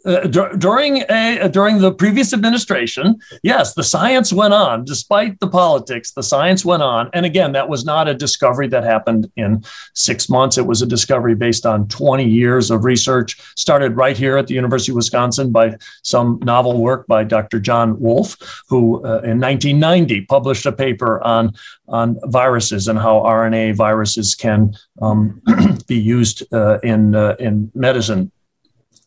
[0.05, 0.20] Uh,
[0.59, 4.85] during a, uh, during the previous administration, yes, the science went on.
[4.85, 7.09] Despite the politics, the science went on.
[7.14, 10.59] And again, that was not a discovery that happened in six months.
[10.59, 13.40] It was a discovery based on 20 years of research.
[13.57, 17.59] Started right here at the University of Wisconsin by some novel work by Dr.
[17.59, 18.37] John Wolff,
[18.68, 21.53] who uh, in 1990 published a paper on
[21.88, 25.40] on viruses and how RNA viruses can um,
[25.87, 28.31] be used uh, in uh, in medicine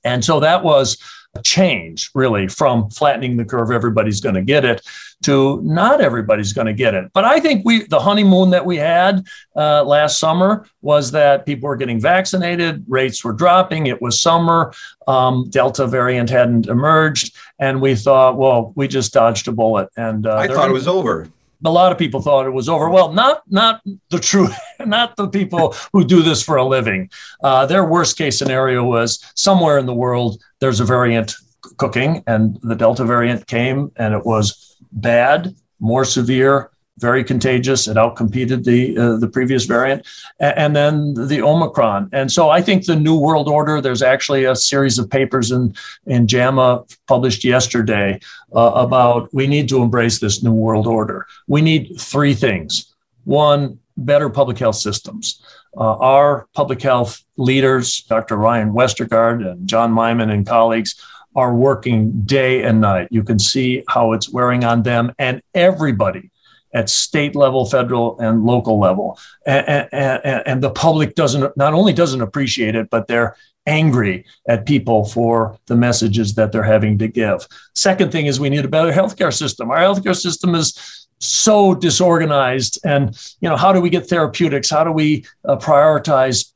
[0.04, 0.98] and so that was
[1.36, 4.82] a change, really, from flattening the curve, everybody's going to get it,
[5.24, 7.10] to not everybody's going to get it.
[7.14, 11.70] But I think we, the honeymoon that we had uh, last summer was that people
[11.70, 14.74] were getting vaccinated, rates were dropping, it was summer,
[15.08, 19.88] um, Delta variant hadn't emerged, and we thought, well, we just dodged a bullet.
[19.96, 21.30] And uh, I thought it was over
[21.64, 22.90] a lot of people thought it was over.
[22.90, 24.50] Well, not not the true,
[24.86, 27.10] not the people who do this for a living.
[27.44, 31.36] Uh, their worst case scenario was somewhere in the world there's a variant
[31.78, 37.88] cooking, and the Delta variant came, and it was bad, more severe, very contagious.
[37.88, 40.06] It outcompeted the uh, the previous variant,
[40.40, 42.10] and, and, then the Omicron.
[42.14, 43.82] And so I think the New World Order.
[43.82, 45.74] There's actually a series of papers in
[46.06, 48.20] in JAMA published yesterday
[48.56, 51.28] uh, about we need to embrace this New World Order.
[51.48, 52.94] We need three things.
[53.24, 55.44] One, better public health systems.
[55.78, 58.36] Uh, our public health leaders, Dr.
[58.36, 61.02] Ryan Westergaard and John Meiman and colleagues,
[61.36, 63.08] are working day and night.
[63.10, 66.31] You can see how it's wearing on them and everybody
[66.74, 69.20] at state level, federal, and local level.
[69.46, 74.66] And, and, and, the public doesn't not only doesn't appreciate it, but they're angry at
[74.66, 77.48] people for the messages that they're having to give.
[77.76, 79.70] Second thing is we need a better healthcare system.
[79.70, 84.70] Our healthcare system is so disorganized, and you know how do we get therapeutics?
[84.70, 86.52] How do we uh, prioritize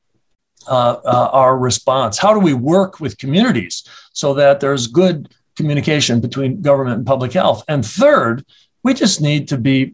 [0.67, 2.17] uh, uh, our response?
[2.17, 7.33] How do we work with communities so that there's good communication between government and public
[7.33, 7.63] health?
[7.67, 8.43] And third,
[8.83, 9.93] we just need to be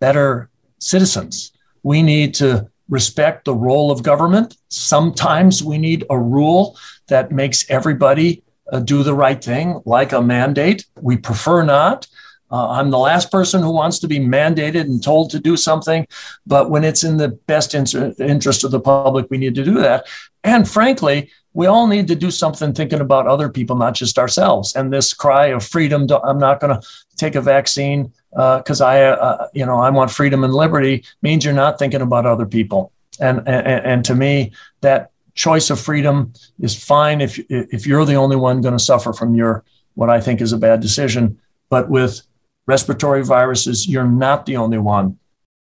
[0.00, 1.52] better citizens.
[1.82, 4.56] We need to respect the role of government.
[4.68, 6.78] Sometimes we need a rule
[7.08, 10.86] that makes everybody uh, do the right thing, like a mandate.
[11.00, 12.06] We prefer not.
[12.50, 16.06] Uh, I'm the last person who wants to be mandated and told to do something,
[16.46, 19.74] but when it's in the best in- interest of the public, we need to do
[19.74, 20.06] that.
[20.44, 24.76] And frankly, we all need to do something thinking about other people, not just ourselves.
[24.76, 29.02] And this cry of freedom, I'm not going to take a vaccine because uh, I,
[29.04, 32.92] uh, you know, I want freedom and liberty means you're not thinking about other people.
[33.18, 38.16] And, and, and to me, that choice of freedom is fine if, if you're the
[38.16, 41.38] only one going to suffer from your, what I think is a bad decision.
[41.70, 42.20] But with
[42.66, 45.18] respiratory viruses, you're not the only one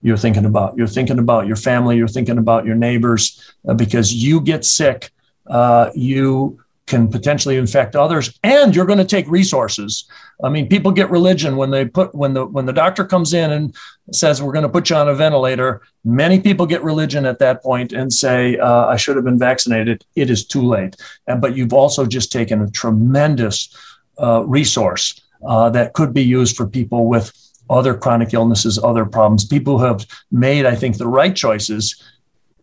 [0.02, 0.76] you're thinking about.
[0.76, 5.10] You're thinking about your family, you're thinking about your neighbors, uh, because you get sick,
[5.46, 10.08] uh, you can potentially infect others and you're going to take resources.
[10.42, 13.50] I mean people get religion when they put when the when the doctor comes in
[13.50, 13.74] and
[14.12, 15.82] says we're going to put you on a ventilator.
[16.04, 20.04] Many people get religion at that point and say uh, i should have been vaccinated.
[20.14, 20.96] It is too late.
[21.26, 23.74] And, but you've also just taken a tremendous
[24.18, 27.32] uh, resource uh, that could be used for people with
[27.68, 32.02] other chronic illnesses other problems people who have made i think the right choices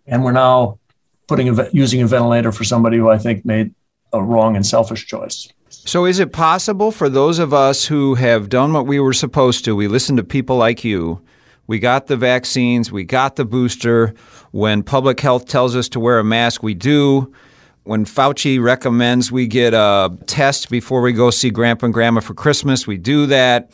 [0.06, 0.78] and we're now
[1.28, 3.74] putting a, using a ventilator for somebody who i think made
[4.14, 5.50] a wrong and selfish choice.
[5.70, 9.66] So, is it possible for those of us who have done what we were supposed
[9.66, 9.76] to?
[9.76, 11.22] We listened to people like you.
[11.66, 14.14] We got the vaccines, we got the booster.
[14.52, 17.34] When public health tells us to wear a mask, we do.
[17.86, 22.34] When Fauci recommends we get a test before we go see grandpa and grandma for
[22.34, 23.72] Christmas, we do that.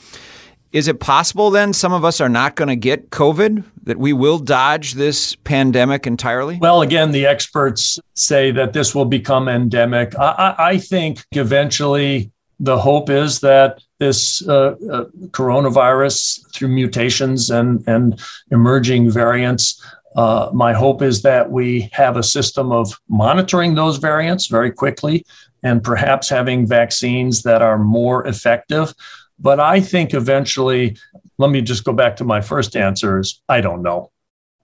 [0.71, 4.13] Is it possible then some of us are not going to get COVID, that we
[4.13, 6.57] will dodge this pandemic entirely?
[6.57, 10.15] Well, again, the experts say that this will become endemic.
[10.17, 17.83] I, I think eventually the hope is that this uh, uh, coronavirus, through mutations and,
[17.87, 18.19] and
[18.51, 19.83] emerging variants,
[20.15, 25.25] Uh, my hope is that we have a system of monitoring those variants very quickly
[25.63, 28.93] and perhaps having vaccines that are more effective.
[29.39, 30.97] But I think eventually,
[31.37, 34.11] let me just go back to my first answer is I don't know.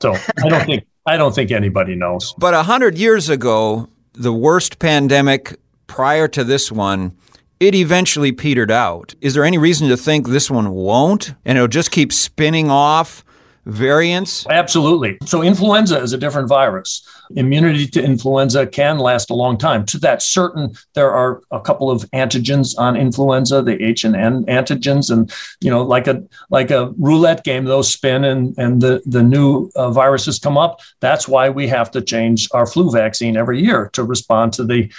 [0.01, 2.33] So I don't think I don't think anybody knows.
[2.37, 7.15] But a hundred years ago, the worst pandemic prior to this one,
[7.59, 9.15] it eventually petered out.
[9.21, 11.33] Is there any reason to think this one won't?
[11.45, 13.23] And it'll just keep spinning off
[13.65, 14.45] variants?
[14.47, 15.17] Absolutely.
[15.25, 17.07] So, influenza is a different virus.
[17.35, 19.85] Immunity to influenza can last a long time.
[19.87, 24.45] To that certain, there are a couple of antigens on influenza, the H and N
[24.45, 29.01] antigens, and you know, like a like a roulette game, those spin and and the
[29.05, 30.81] the new uh, viruses come up.
[30.99, 34.91] That's why we have to change our flu vaccine every year to respond to the.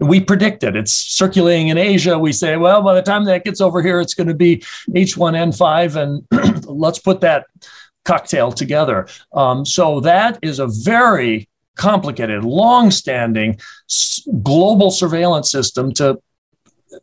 [0.00, 0.76] We predict it.
[0.76, 2.18] It's circulating in Asia.
[2.18, 4.58] We say, well, by the time that gets over here, it's going to be
[4.90, 7.46] H1N5, and let's put that
[8.06, 9.06] cocktail together.
[9.32, 13.60] Um, so that is a very complicated, long-standing
[14.42, 16.18] global surveillance system to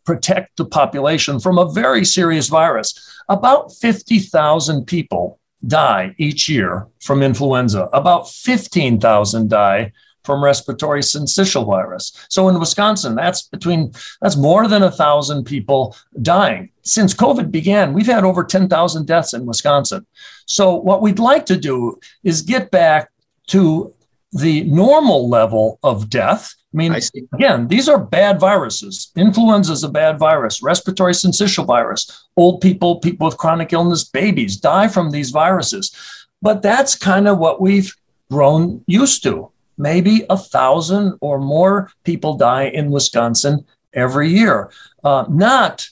[0.05, 2.97] protect the population from a very serious virus.
[3.29, 7.83] About 50,000 people die each year from influenza.
[7.93, 9.91] About 15,000 die
[10.23, 12.25] from respiratory syncytial virus.
[12.29, 16.69] So in Wisconsin, that's between that's more than a thousand people dying.
[16.83, 20.05] Since COVID began, we've had over 10,000 deaths in Wisconsin.
[20.45, 23.09] So what we'd like to do is get back
[23.47, 23.93] to
[24.31, 26.53] the normal level of death.
[26.73, 27.01] I mean, I
[27.33, 29.11] again, these are bad viruses.
[29.15, 30.63] Influenza is a bad virus.
[30.63, 32.25] Respiratory syncytial virus.
[32.35, 35.95] Old people, people with chronic illness, babies die from these viruses.
[36.41, 37.95] But that's kind of what we've
[38.31, 44.71] grown used to maybe a thousand or more people die in Wisconsin every year,
[45.03, 45.87] uh, not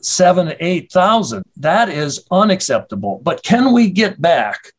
[0.00, 1.42] seven, 8,000.
[1.56, 3.20] That is unacceptable.
[3.22, 4.72] But can we get back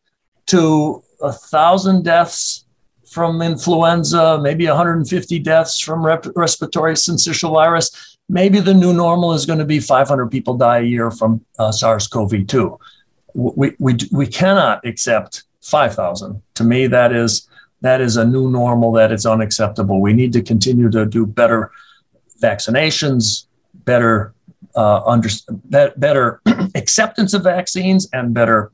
[0.47, 2.65] to a thousand deaths
[3.09, 8.17] from influenza, maybe 150 deaths from rep- respiratory syncytial virus?
[8.29, 11.71] Maybe the new normal is going to be 500 people die a year from uh,
[11.71, 12.79] SARS CoV 2.
[13.33, 16.41] We, we, we cannot accept 5,000.
[16.55, 17.47] To me, that is
[17.81, 20.01] that is a new normal that is unacceptable.
[20.01, 21.71] We need to continue to do better
[22.41, 23.45] vaccinations,
[23.85, 24.33] better
[24.75, 25.29] uh, under,
[25.97, 26.41] better
[26.75, 28.71] acceptance of vaccines, and better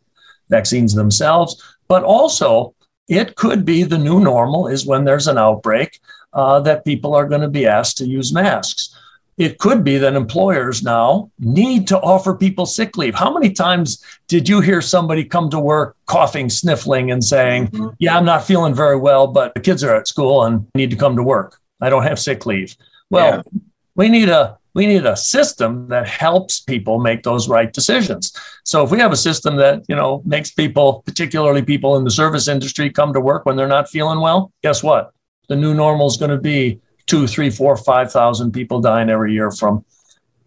[0.49, 1.61] vaccines themselves.
[1.87, 2.75] But also,
[3.07, 5.99] it could be the new normal is when there's an outbreak
[6.33, 8.95] uh, that people are going to be asked to use masks
[9.37, 13.15] it could be that employers now need to offer people sick leave.
[13.15, 17.87] How many times did you hear somebody come to work coughing, sniffling, and saying, mm-hmm.
[17.99, 20.95] Yeah, I'm not feeling very well, but the kids are at school and need to
[20.95, 21.59] come to work.
[21.81, 22.75] I don't have sick leave.
[23.09, 23.59] Well, yeah.
[23.95, 28.35] we need a we need a system that helps people make those right decisions.
[28.63, 32.11] So if we have a system that, you know, makes people, particularly people in the
[32.11, 35.13] service industry, come to work when they're not feeling well, guess what?
[35.47, 39.33] The new normal is going to be two, three, four, five thousand people dying every
[39.33, 39.85] year from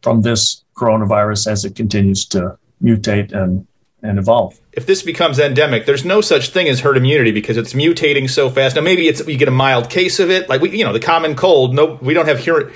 [0.03, 3.67] from this coronavirus as it continues to mutate and
[4.03, 4.61] and evolve.
[4.73, 8.51] If this becomes endemic, there's no such thing as herd immunity because it's mutating so
[8.51, 8.77] fast.
[8.77, 11.01] Now maybe it's you get a mild case of it, like we, you know, the
[11.01, 11.75] common cold.
[11.75, 12.73] No, we don't have herd,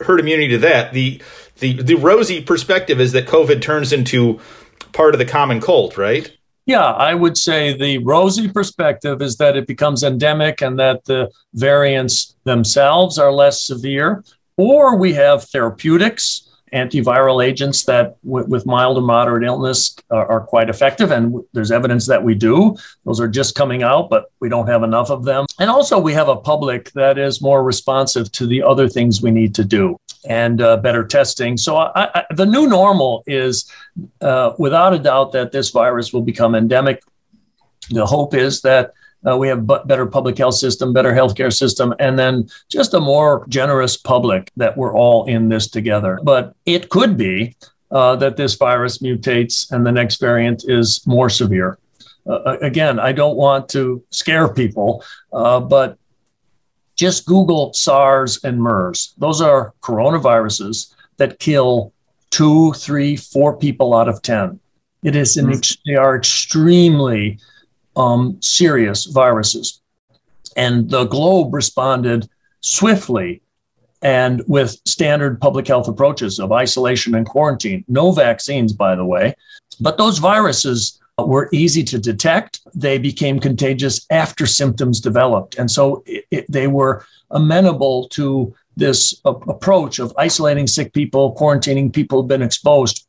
[0.00, 0.92] herd immunity to that.
[0.92, 1.22] The
[1.60, 4.40] the the rosy perspective is that COVID turns into
[4.92, 6.36] part of the common cold, right?
[6.66, 11.30] Yeah, I would say the rosy perspective is that it becomes endemic and that the
[11.52, 14.24] variants themselves are less severe,
[14.56, 16.43] or we have therapeutics,
[16.74, 21.10] antiviral agents that w- with mild or moderate illness are, are quite effective.
[21.10, 22.76] And w- there's evidence that we do.
[23.04, 25.46] Those are just coming out, but we don't have enough of them.
[25.58, 29.30] And also, we have a public that is more responsive to the other things we
[29.30, 29.96] need to do
[30.28, 31.56] and uh, better testing.
[31.56, 33.70] So I, I, the new normal is,
[34.20, 37.02] uh, without a doubt, that this virus will become endemic.
[37.90, 38.92] The hope is that
[39.26, 43.46] uh, we have better public health system, better healthcare system, and then just a more
[43.48, 46.20] generous public that we're all in this together.
[46.22, 47.56] But it could be
[47.90, 51.78] uh, that this virus mutates and the next variant is more severe.
[52.26, 55.98] Uh, again, I don't want to scare people, uh, but
[56.96, 59.14] just Google SARS and MERS.
[59.18, 61.92] Those are coronaviruses that kill
[62.30, 64.58] two, three, four people out of 10.
[65.02, 65.78] It is an, mm.
[65.86, 67.38] they are extremely
[67.96, 69.80] um, serious viruses.
[70.56, 72.28] And the globe responded
[72.60, 73.42] swiftly
[74.02, 77.84] and with standard public health approaches of isolation and quarantine.
[77.88, 79.34] No vaccines, by the way.
[79.80, 82.60] But those viruses were easy to detect.
[82.74, 85.56] They became contagious after symptoms developed.
[85.56, 91.92] And so it, it, they were amenable to this approach of isolating sick people, quarantining
[91.92, 93.06] people who've been exposed.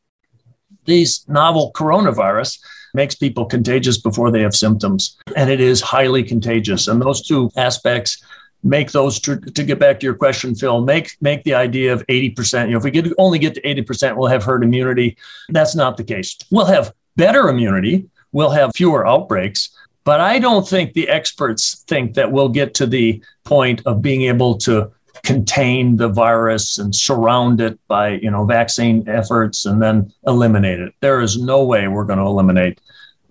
[0.85, 2.59] These novel coronavirus
[2.95, 5.17] makes people contagious before they have symptoms.
[5.35, 6.87] And it is highly contagious.
[6.87, 8.23] And those two aspects
[8.63, 12.05] make those to, to get back to your question phil make make the idea of
[12.07, 15.17] 80% you know if we get only get to 80% we'll have herd immunity.
[15.49, 16.35] That's not the case.
[16.51, 18.09] We'll have better immunity.
[18.31, 19.69] We'll have fewer outbreaks.
[20.03, 24.23] But i don't think the experts think that we'll get to the point of being
[24.23, 24.91] able to
[25.23, 30.93] contain the virus and surround it by you know vaccine efforts and then eliminate it.
[31.01, 32.79] There is no way we're going to eliminate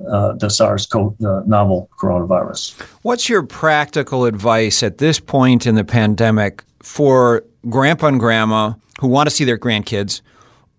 [0.09, 2.81] uh, the SARS-CoV the novel coronavirus.
[3.03, 9.09] What's your practical advice at this point in the pandemic for grandpa and grandma who
[9.09, 10.21] want to see their grandkids,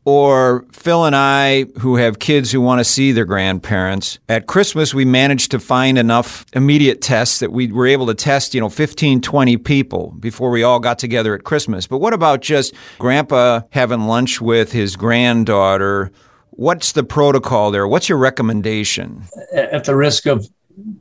[0.05, 4.19] or Phil and I who have kids who want to see their grandparents?
[4.29, 8.53] At Christmas, we managed to find enough immediate tests that we were able to test,
[8.53, 11.87] you know, 15, 20 people before we all got together at Christmas.
[11.87, 16.11] But what about just grandpa having lunch with his granddaughter?
[16.57, 17.87] What's the protocol there?
[17.87, 19.23] What's your recommendation?
[19.53, 20.47] At the risk of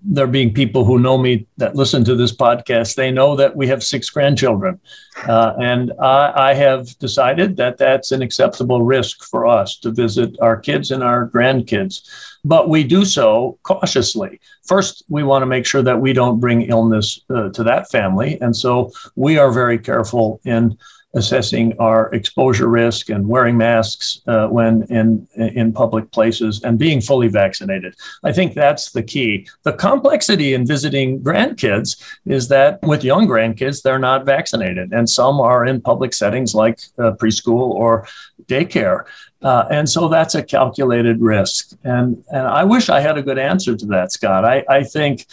[0.05, 3.66] there being people who know me that listen to this podcast, they know that we
[3.66, 4.80] have six grandchildren.
[5.28, 10.36] Uh, and I, I, have decided that that's an acceptable risk for us to visit
[10.40, 12.09] our kids and our grandkids.
[12.44, 14.40] But we do so cautiously.
[14.64, 18.38] First, we want to make sure that we don't bring illness uh, to that family.
[18.40, 20.76] And so we are very careful in
[21.14, 27.00] assessing our exposure risk and wearing masks uh, when in in public places and being
[27.00, 27.94] fully vaccinated.
[28.22, 29.48] I think that's the key.
[29.62, 35.40] The complexity in visiting grandkids is that with young grandkids they're not vaccinated, and some
[35.40, 38.06] are in public settings like uh, preschool or
[38.46, 39.04] daycare.
[39.42, 41.76] Uh, and so that's a calculated risk.
[41.84, 44.44] And, and I wish I had a good answer to that, Scott.
[44.44, 45.26] I, I think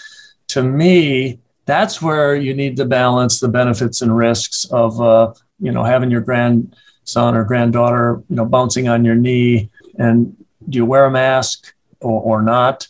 [0.50, 5.72] to me, that's where you need to balance the benefits and risks of uh, you
[5.72, 9.70] know, having your grandson or granddaughter, you know, bouncing on your knee.
[9.98, 10.36] And
[10.68, 12.88] do you wear a mask or, or not?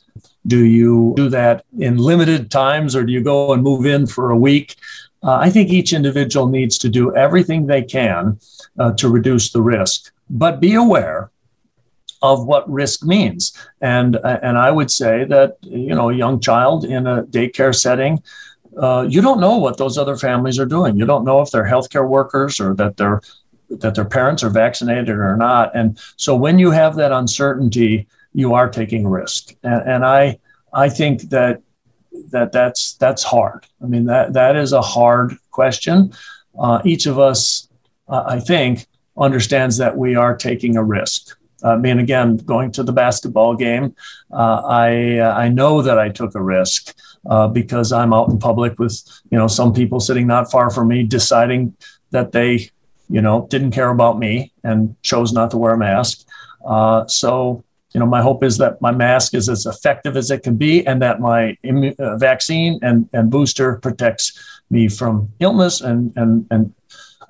[0.47, 4.31] Do you do that in limited times or do you go and move in for
[4.31, 4.75] a week?
[5.23, 8.39] Uh, I think each individual needs to do everything they can
[8.79, 11.29] uh, to reduce the risk, but be aware
[12.23, 13.53] of what risk means.
[13.81, 18.23] And, and I would say that, you know, a young child in a daycare setting
[18.77, 20.97] uh, you don't know what those other families are doing.
[20.97, 23.21] You don't know if they're healthcare workers or that their
[23.69, 25.73] that their parents are vaccinated or not.
[25.75, 29.53] And so when you have that uncertainty, you are taking risk.
[29.63, 30.39] And, and I
[30.73, 31.61] I think that
[32.31, 33.65] that that's that's hard.
[33.81, 36.13] I mean that that is a hard question.
[36.59, 37.69] Uh, each of us,
[38.09, 41.37] uh, I think, understands that we are taking a risk.
[41.63, 43.95] I mean, again, going to the basketball game,
[44.33, 46.95] uh, I I know that I took a risk
[47.29, 50.87] uh, because I'm out in public with you know some people sitting not far from
[50.87, 51.75] me deciding
[52.11, 52.69] that they
[53.09, 56.27] you know didn't care about me and chose not to wear a mask.
[56.65, 57.63] Uh, so
[57.93, 60.85] you know my hope is that my mask is as effective as it can be
[60.87, 66.45] and that my immu- uh, vaccine and, and booster protects me from illness and and
[66.51, 66.73] and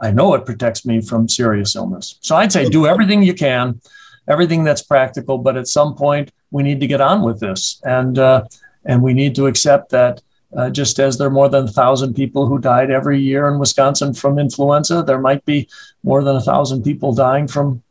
[0.01, 2.17] I know it protects me from serious illness.
[2.21, 3.79] So I'd say do everything you can,
[4.27, 7.79] everything that's practical, but at some point we need to get on with this.
[7.83, 8.45] And uh,
[8.85, 10.21] and we need to accept that
[10.55, 13.59] uh, just as there are more than a thousand people who died every year in
[13.59, 15.67] Wisconsin from influenza, there might be
[16.03, 17.81] more than a thousand people dying from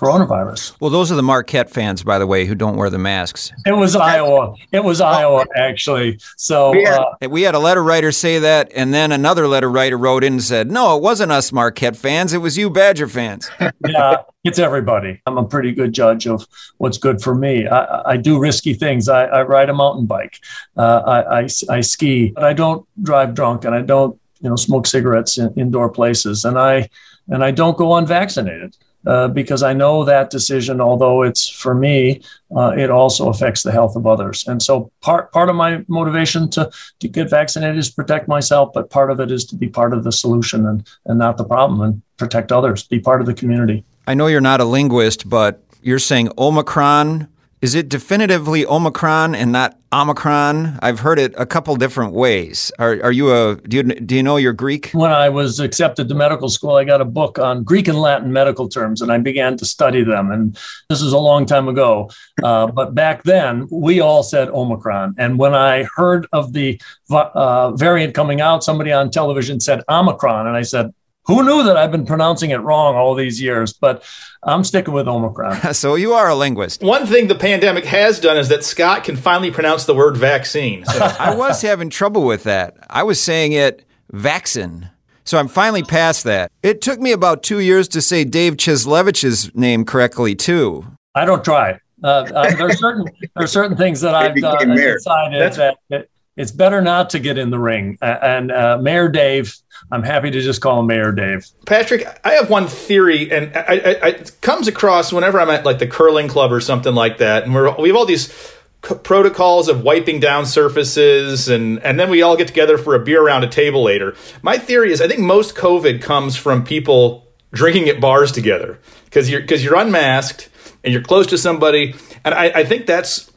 [0.00, 0.74] coronavirus.
[0.80, 3.52] Well, those are the Marquette fans, by the way, who don't wear the masks.
[3.66, 4.54] It was Iowa.
[4.72, 6.18] It was Iowa, actually.
[6.36, 10.24] So uh, we had a letter writer say that, and then another letter writer wrote
[10.24, 12.32] in and said, "No, it wasn't us Marquette fans.
[12.32, 13.50] It was you Badger fans."
[13.86, 15.20] yeah, it's everybody.
[15.26, 16.46] I'm a pretty good judge of
[16.78, 17.66] what's good for me.
[17.68, 19.08] I, I do risky things.
[19.08, 20.38] I, I, ride a mountain bike.
[20.76, 24.56] Uh, I, I, I ski, but I don't drive drunk, and I don't you know
[24.56, 26.88] smoke cigarettes in indoor places, and I
[27.28, 28.74] and I don't go unvaccinated
[29.06, 32.22] uh, because I know that decision, although it's for me,
[32.54, 34.46] uh, it also affects the health of others.
[34.46, 38.90] And so part part of my motivation to, to get vaccinated is protect myself, but
[38.90, 41.80] part of it is to be part of the solution and, and not the problem
[41.80, 43.84] and protect others, be part of the community.
[44.06, 47.28] I know you're not a linguist, but you're saying Omicron
[47.62, 50.78] is it definitively Omicron and not Omicron?
[50.80, 52.72] I've heard it a couple different ways.
[52.78, 54.90] Are, are you a do you, do you know your Greek?
[54.92, 58.32] When I was accepted to medical school, I got a book on Greek and Latin
[58.32, 60.30] medical terms, and I began to study them.
[60.30, 60.58] And
[60.88, 62.10] this is a long time ago,
[62.42, 65.16] uh, but back then we all said Omicron.
[65.18, 66.80] And when I heard of the
[67.10, 70.94] uh, variant coming out, somebody on television said Omicron, and I said,
[71.24, 73.72] who knew that I've been pronouncing it wrong all these years?
[73.72, 74.04] But
[74.42, 75.74] I'm sticking with Omicron.
[75.74, 76.82] so you are a linguist.
[76.82, 80.84] One thing the pandemic has done is that Scott can finally pronounce the word vaccine.
[80.86, 80.98] So.
[81.18, 82.76] I was having trouble with that.
[82.88, 84.90] I was saying it vaccine.
[85.24, 86.50] So I'm finally past that.
[86.62, 90.86] It took me about two years to say Dave Cieslewicz's name correctly, too.
[91.14, 91.78] I don't try.
[92.02, 95.78] Uh, uh, there are certain there are certain things that I've done and decided that,
[95.90, 96.08] that,
[96.40, 97.98] it's better not to get in the ring.
[98.00, 99.54] and uh, Mayor Dave,
[99.92, 101.46] I'm happy to just call him Mayor Dave.
[101.66, 105.66] Patrick, I have one theory, and I, I, I, it comes across whenever I'm at
[105.66, 108.32] like the curling club or something like that, and we're we have all these
[108.80, 113.22] protocols of wiping down surfaces and and then we all get together for a beer
[113.22, 114.16] around a table later.
[114.40, 119.28] My theory is I think most COVID comes from people drinking at bars together because
[119.28, 120.48] you're because you're unmasked
[120.82, 123.29] and you're close to somebody, and I, I think that's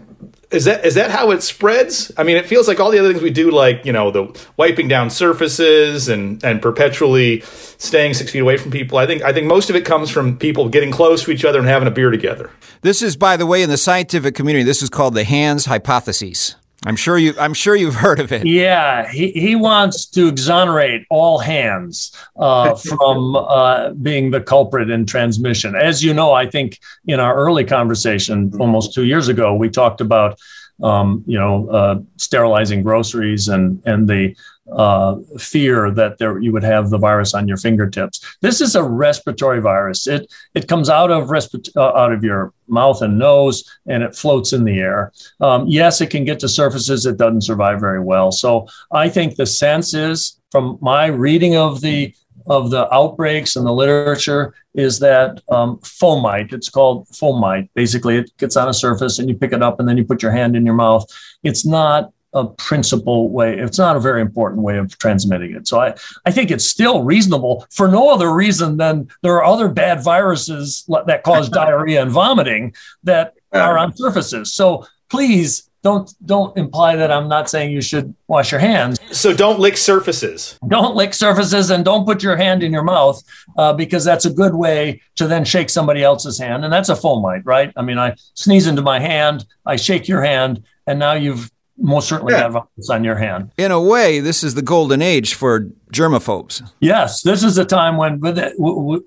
[0.51, 2.11] is that is that how it spreads?
[2.17, 4.39] I mean, it feels like all the other things we do, like you know, the
[4.57, 7.41] wiping down surfaces and and perpetually
[7.78, 8.97] staying six feet away from people.
[8.97, 11.59] I think I think most of it comes from people getting close to each other
[11.59, 12.51] and having a beer together.
[12.82, 16.55] This is, by the way, in the scientific community, this is called the Hands hypothesis.
[16.86, 17.34] I'm sure you.
[17.39, 18.45] I'm sure you've heard of it.
[18.45, 25.05] Yeah, he, he wants to exonerate all hands uh, from uh, being the culprit in
[25.05, 25.75] transmission.
[25.75, 30.01] As you know, I think in our early conversation almost two years ago, we talked
[30.01, 30.39] about
[30.81, 34.36] um, you know uh, sterilizing groceries and and the
[34.72, 38.38] uh, fear that there you would have the virus on your fingertips.
[38.41, 40.07] This is a respiratory virus.
[40.07, 44.16] It it comes out of respir- uh, out of your mouth and nose, and it
[44.16, 45.11] floats in the air.
[45.41, 47.05] Um, yes, it can get to surfaces.
[47.05, 48.32] It doesn't survive very well.
[48.32, 52.14] So I think the sense is, from my reading of the
[52.47, 56.51] of the outbreaks and the literature is that um, fomite.
[56.51, 57.70] It's called fomite.
[57.74, 60.22] Basically, it gets on a surface and you pick it up and then you put
[60.22, 61.05] your hand in your mouth.
[61.43, 63.57] It's not a principal way.
[63.57, 65.67] It's not a very important way of transmitting it.
[65.67, 69.69] So I, I think it's still reasonable for no other reason than there are other
[69.69, 72.73] bad viruses that cause diarrhea and vomiting
[73.03, 74.53] that are on surfaces.
[74.53, 78.99] So please don't don't imply that I'm not saying you should wash your hands.
[79.11, 80.57] So don't lick surfaces.
[80.67, 83.21] Don't lick surfaces and don't put your hand in your mouth
[83.57, 86.95] uh, because that's a good way to then shake somebody else's hand, and that's a
[86.95, 87.71] fomite, right?
[87.75, 92.07] I mean, I sneeze into my hand, I shake your hand, and now you've most
[92.07, 92.41] certainly yeah.
[92.41, 93.51] have virus on your hand.
[93.57, 96.67] In a way, this is the golden age for germaphobes.
[96.80, 98.21] Yes, this is a time when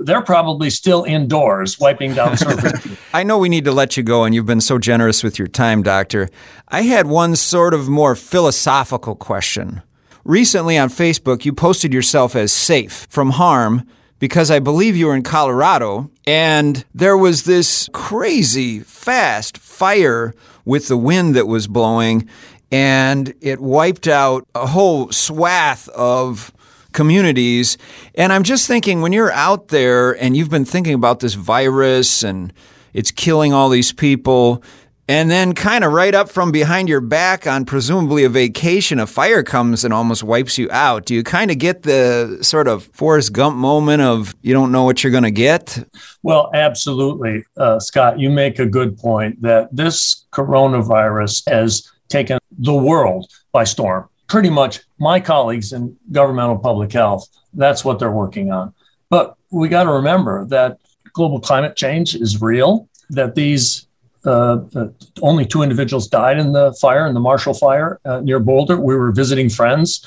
[0.01, 2.99] they're probably still indoors wiping down surfaces.
[3.13, 5.49] I know we need to let you go, and you've been so generous with your
[5.49, 6.29] time, Doctor.
[6.69, 9.83] I had one sort of more philosophical question.
[10.25, 13.87] Recently on Facebook, you posted yourself as safe from harm
[14.19, 20.89] because I believe you were in Colorado and there was this crazy fast fire with
[20.89, 22.29] the wind that was blowing
[22.71, 26.53] and it wiped out a whole swath of
[26.93, 27.79] communities.
[28.15, 32.23] And I'm just thinking when you're out there and you've been thinking about this virus
[32.23, 32.53] and
[32.95, 34.63] it's killing all these people,
[35.09, 39.07] and then kind of right up from behind your back on presumably a vacation, a
[39.07, 41.07] fire comes and almost wipes you out.
[41.07, 44.83] Do you kind of get the sort of Forrest Gump moment of you don't know
[44.83, 45.87] what you're going to get?
[46.25, 48.19] Well, absolutely, uh, Scott.
[48.19, 54.09] You make a good point that this coronavirus has taken the world by storm.
[54.29, 58.75] Pretty much my colleagues in governmental public health, that's what they're working on.
[59.09, 60.79] But we got to remember that
[61.13, 63.87] global climate change is real, that these
[64.27, 64.89] uh, uh,
[65.23, 68.79] only two individuals died in the fire, in the Marshall Fire uh, near Boulder.
[68.79, 70.05] We were visiting friends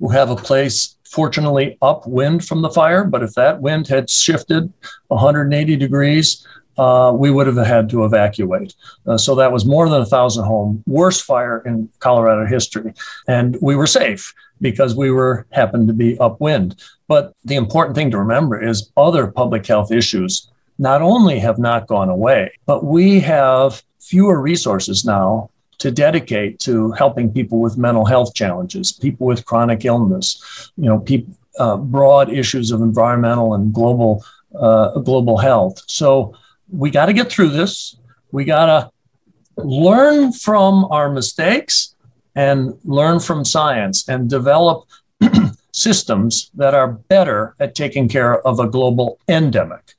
[0.00, 3.04] who have a place, fortunately, upwind from the fire.
[3.04, 4.72] But if that wind had shifted
[5.08, 6.44] 180 degrees,
[6.78, 8.74] uh, we would have had to evacuate.
[9.06, 12.92] Uh, so that was more than a thousand home, worst fire in Colorado history.
[13.28, 16.80] And we were safe because we were happened to be upwind.
[17.08, 20.48] But the important thing to remember is other public health issues
[20.78, 26.92] not only have not gone away, but we have fewer resources now to dedicate to
[26.92, 31.04] helping people with mental health challenges, people with chronic illness, you know,
[31.58, 35.82] uh, broad issues of environmental and global uh, global health.
[35.86, 36.34] So
[36.72, 37.96] we got to get through this.
[38.32, 41.94] We got to learn from our mistakes
[42.34, 44.88] and learn from science and develop
[45.72, 49.94] systems that are better at taking care of a global endemic.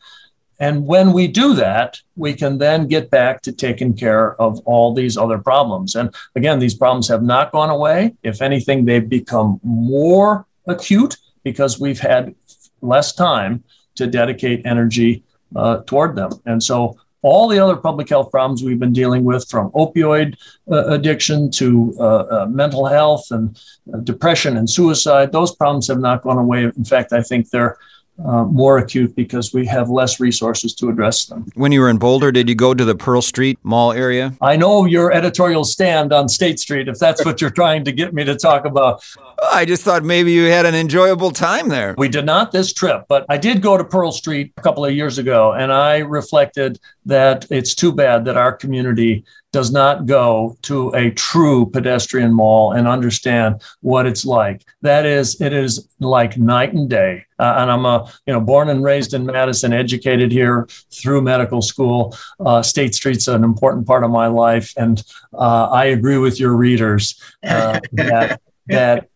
[0.60, 4.94] And when we do that, we can then get back to taking care of all
[4.94, 5.96] these other problems.
[5.96, 8.16] And again, these problems have not gone away.
[8.24, 12.34] If anything, they've become more acute because we've had
[12.82, 13.64] less time
[13.96, 15.24] to dedicate energy
[15.56, 16.32] uh, toward them.
[16.46, 20.36] And so all the other public health problems we've been dealing with, from opioid
[20.70, 23.58] uh, addiction to uh, uh mental health and
[23.94, 26.64] uh, depression and suicide, those problems have not gone away.
[26.64, 27.78] In fact, I think they're
[28.24, 31.46] uh, more acute because we have less resources to address them.
[31.56, 34.34] When you were in Boulder, did you go to the Pearl Street Mall area?
[34.42, 38.14] I know your editorial stand on State Street, if that's what you're trying to get
[38.14, 39.04] me to talk about.
[39.52, 41.96] I just thought maybe you had an enjoyable time there.
[41.98, 44.94] We did not this trip, but I did go to Pearl Street a couple of
[44.94, 50.58] years ago, and I reflected that it's too bad that our community does not go
[50.64, 54.66] to a true pedestrian mall and understand what it's like.
[54.82, 57.26] That is, it is like night and day.
[57.38, 61.62] Uh, and I'm a, you know, born and raised in Madison, educated here through medical
[61.62, 62.18] school.
[62.40, 66.56] Uh, State Street's an important part of my life, and uh, I agree with your
[66.56, 69.10] readers uh, that that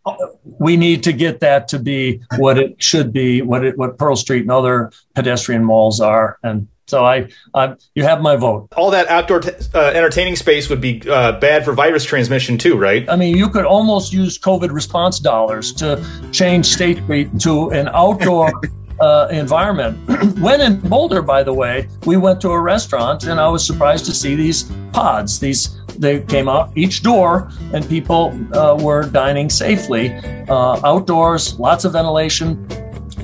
[0.43, 4.17] we need to get that to be what it should be, what it, what Pearl
[4.17, 8.69] Street and other pedestrian malls are, and so I, I, you have my vote.
[8.77, 12.77] All that outdoor t- uh, entertaining space would be uh, bad for virus transmission too,
[12.77, 13.07] right?
[13.09, 17.89] I mean, you could almost use COVID response dollars to change State Street to an
[17.89, 18.51] outdoor.
[18.99, 19.95] Uh, environment.
[20.39, 24.05] when in Boulder, by the way, we went to a restaurant and I was surprised
[24.05, 25.39] to see these pods.
[25.39, 30.15] These they came out each door, and people uh, were dining safely
[30.49, 32.67] uh, outdoors, lots of ventilation,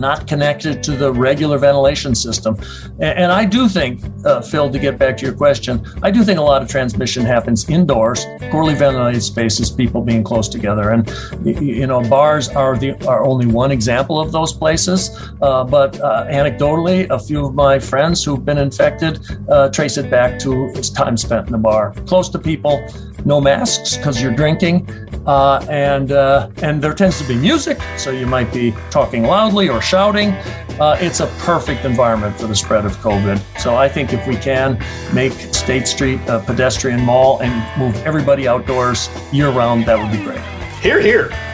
[0.09, 2.53] not connected to the regular ventilation system.
[2.99, 5.73] And, I do think, uh, Phil, to get back to your question,
[6.07, 8.19] I do think a lot of transmission happens indoors,
[8.51, 10.85] poorly ventilated spaces, people being close together.
[10.95, 11.01] And,
[11.45, 14.99] you know, bars are, the, are only one example of those places.
[15.41, 19.13] Uh, but uh, anecdotally, a few of my friends who've been infected
[19.49, 22.75] uh, trace it back to its time spent in the bar, close to people,
[23.25, 24.89] no masks because you're drinking,
[25.25, 29.69] uh, and uh, and there tends to be music, so you might be talking loudly
[29.69, 30.29] or shouting.
[30.79, 33.39] Uh, it's a perfect environment for the spread of COVID.
[33.59, 38.47] So I think if we can make State Street a pedestrian mall and move everybody
[38.47, 40.41] outdoors year round, that would be great.
[40.81, 41.52] Here, here.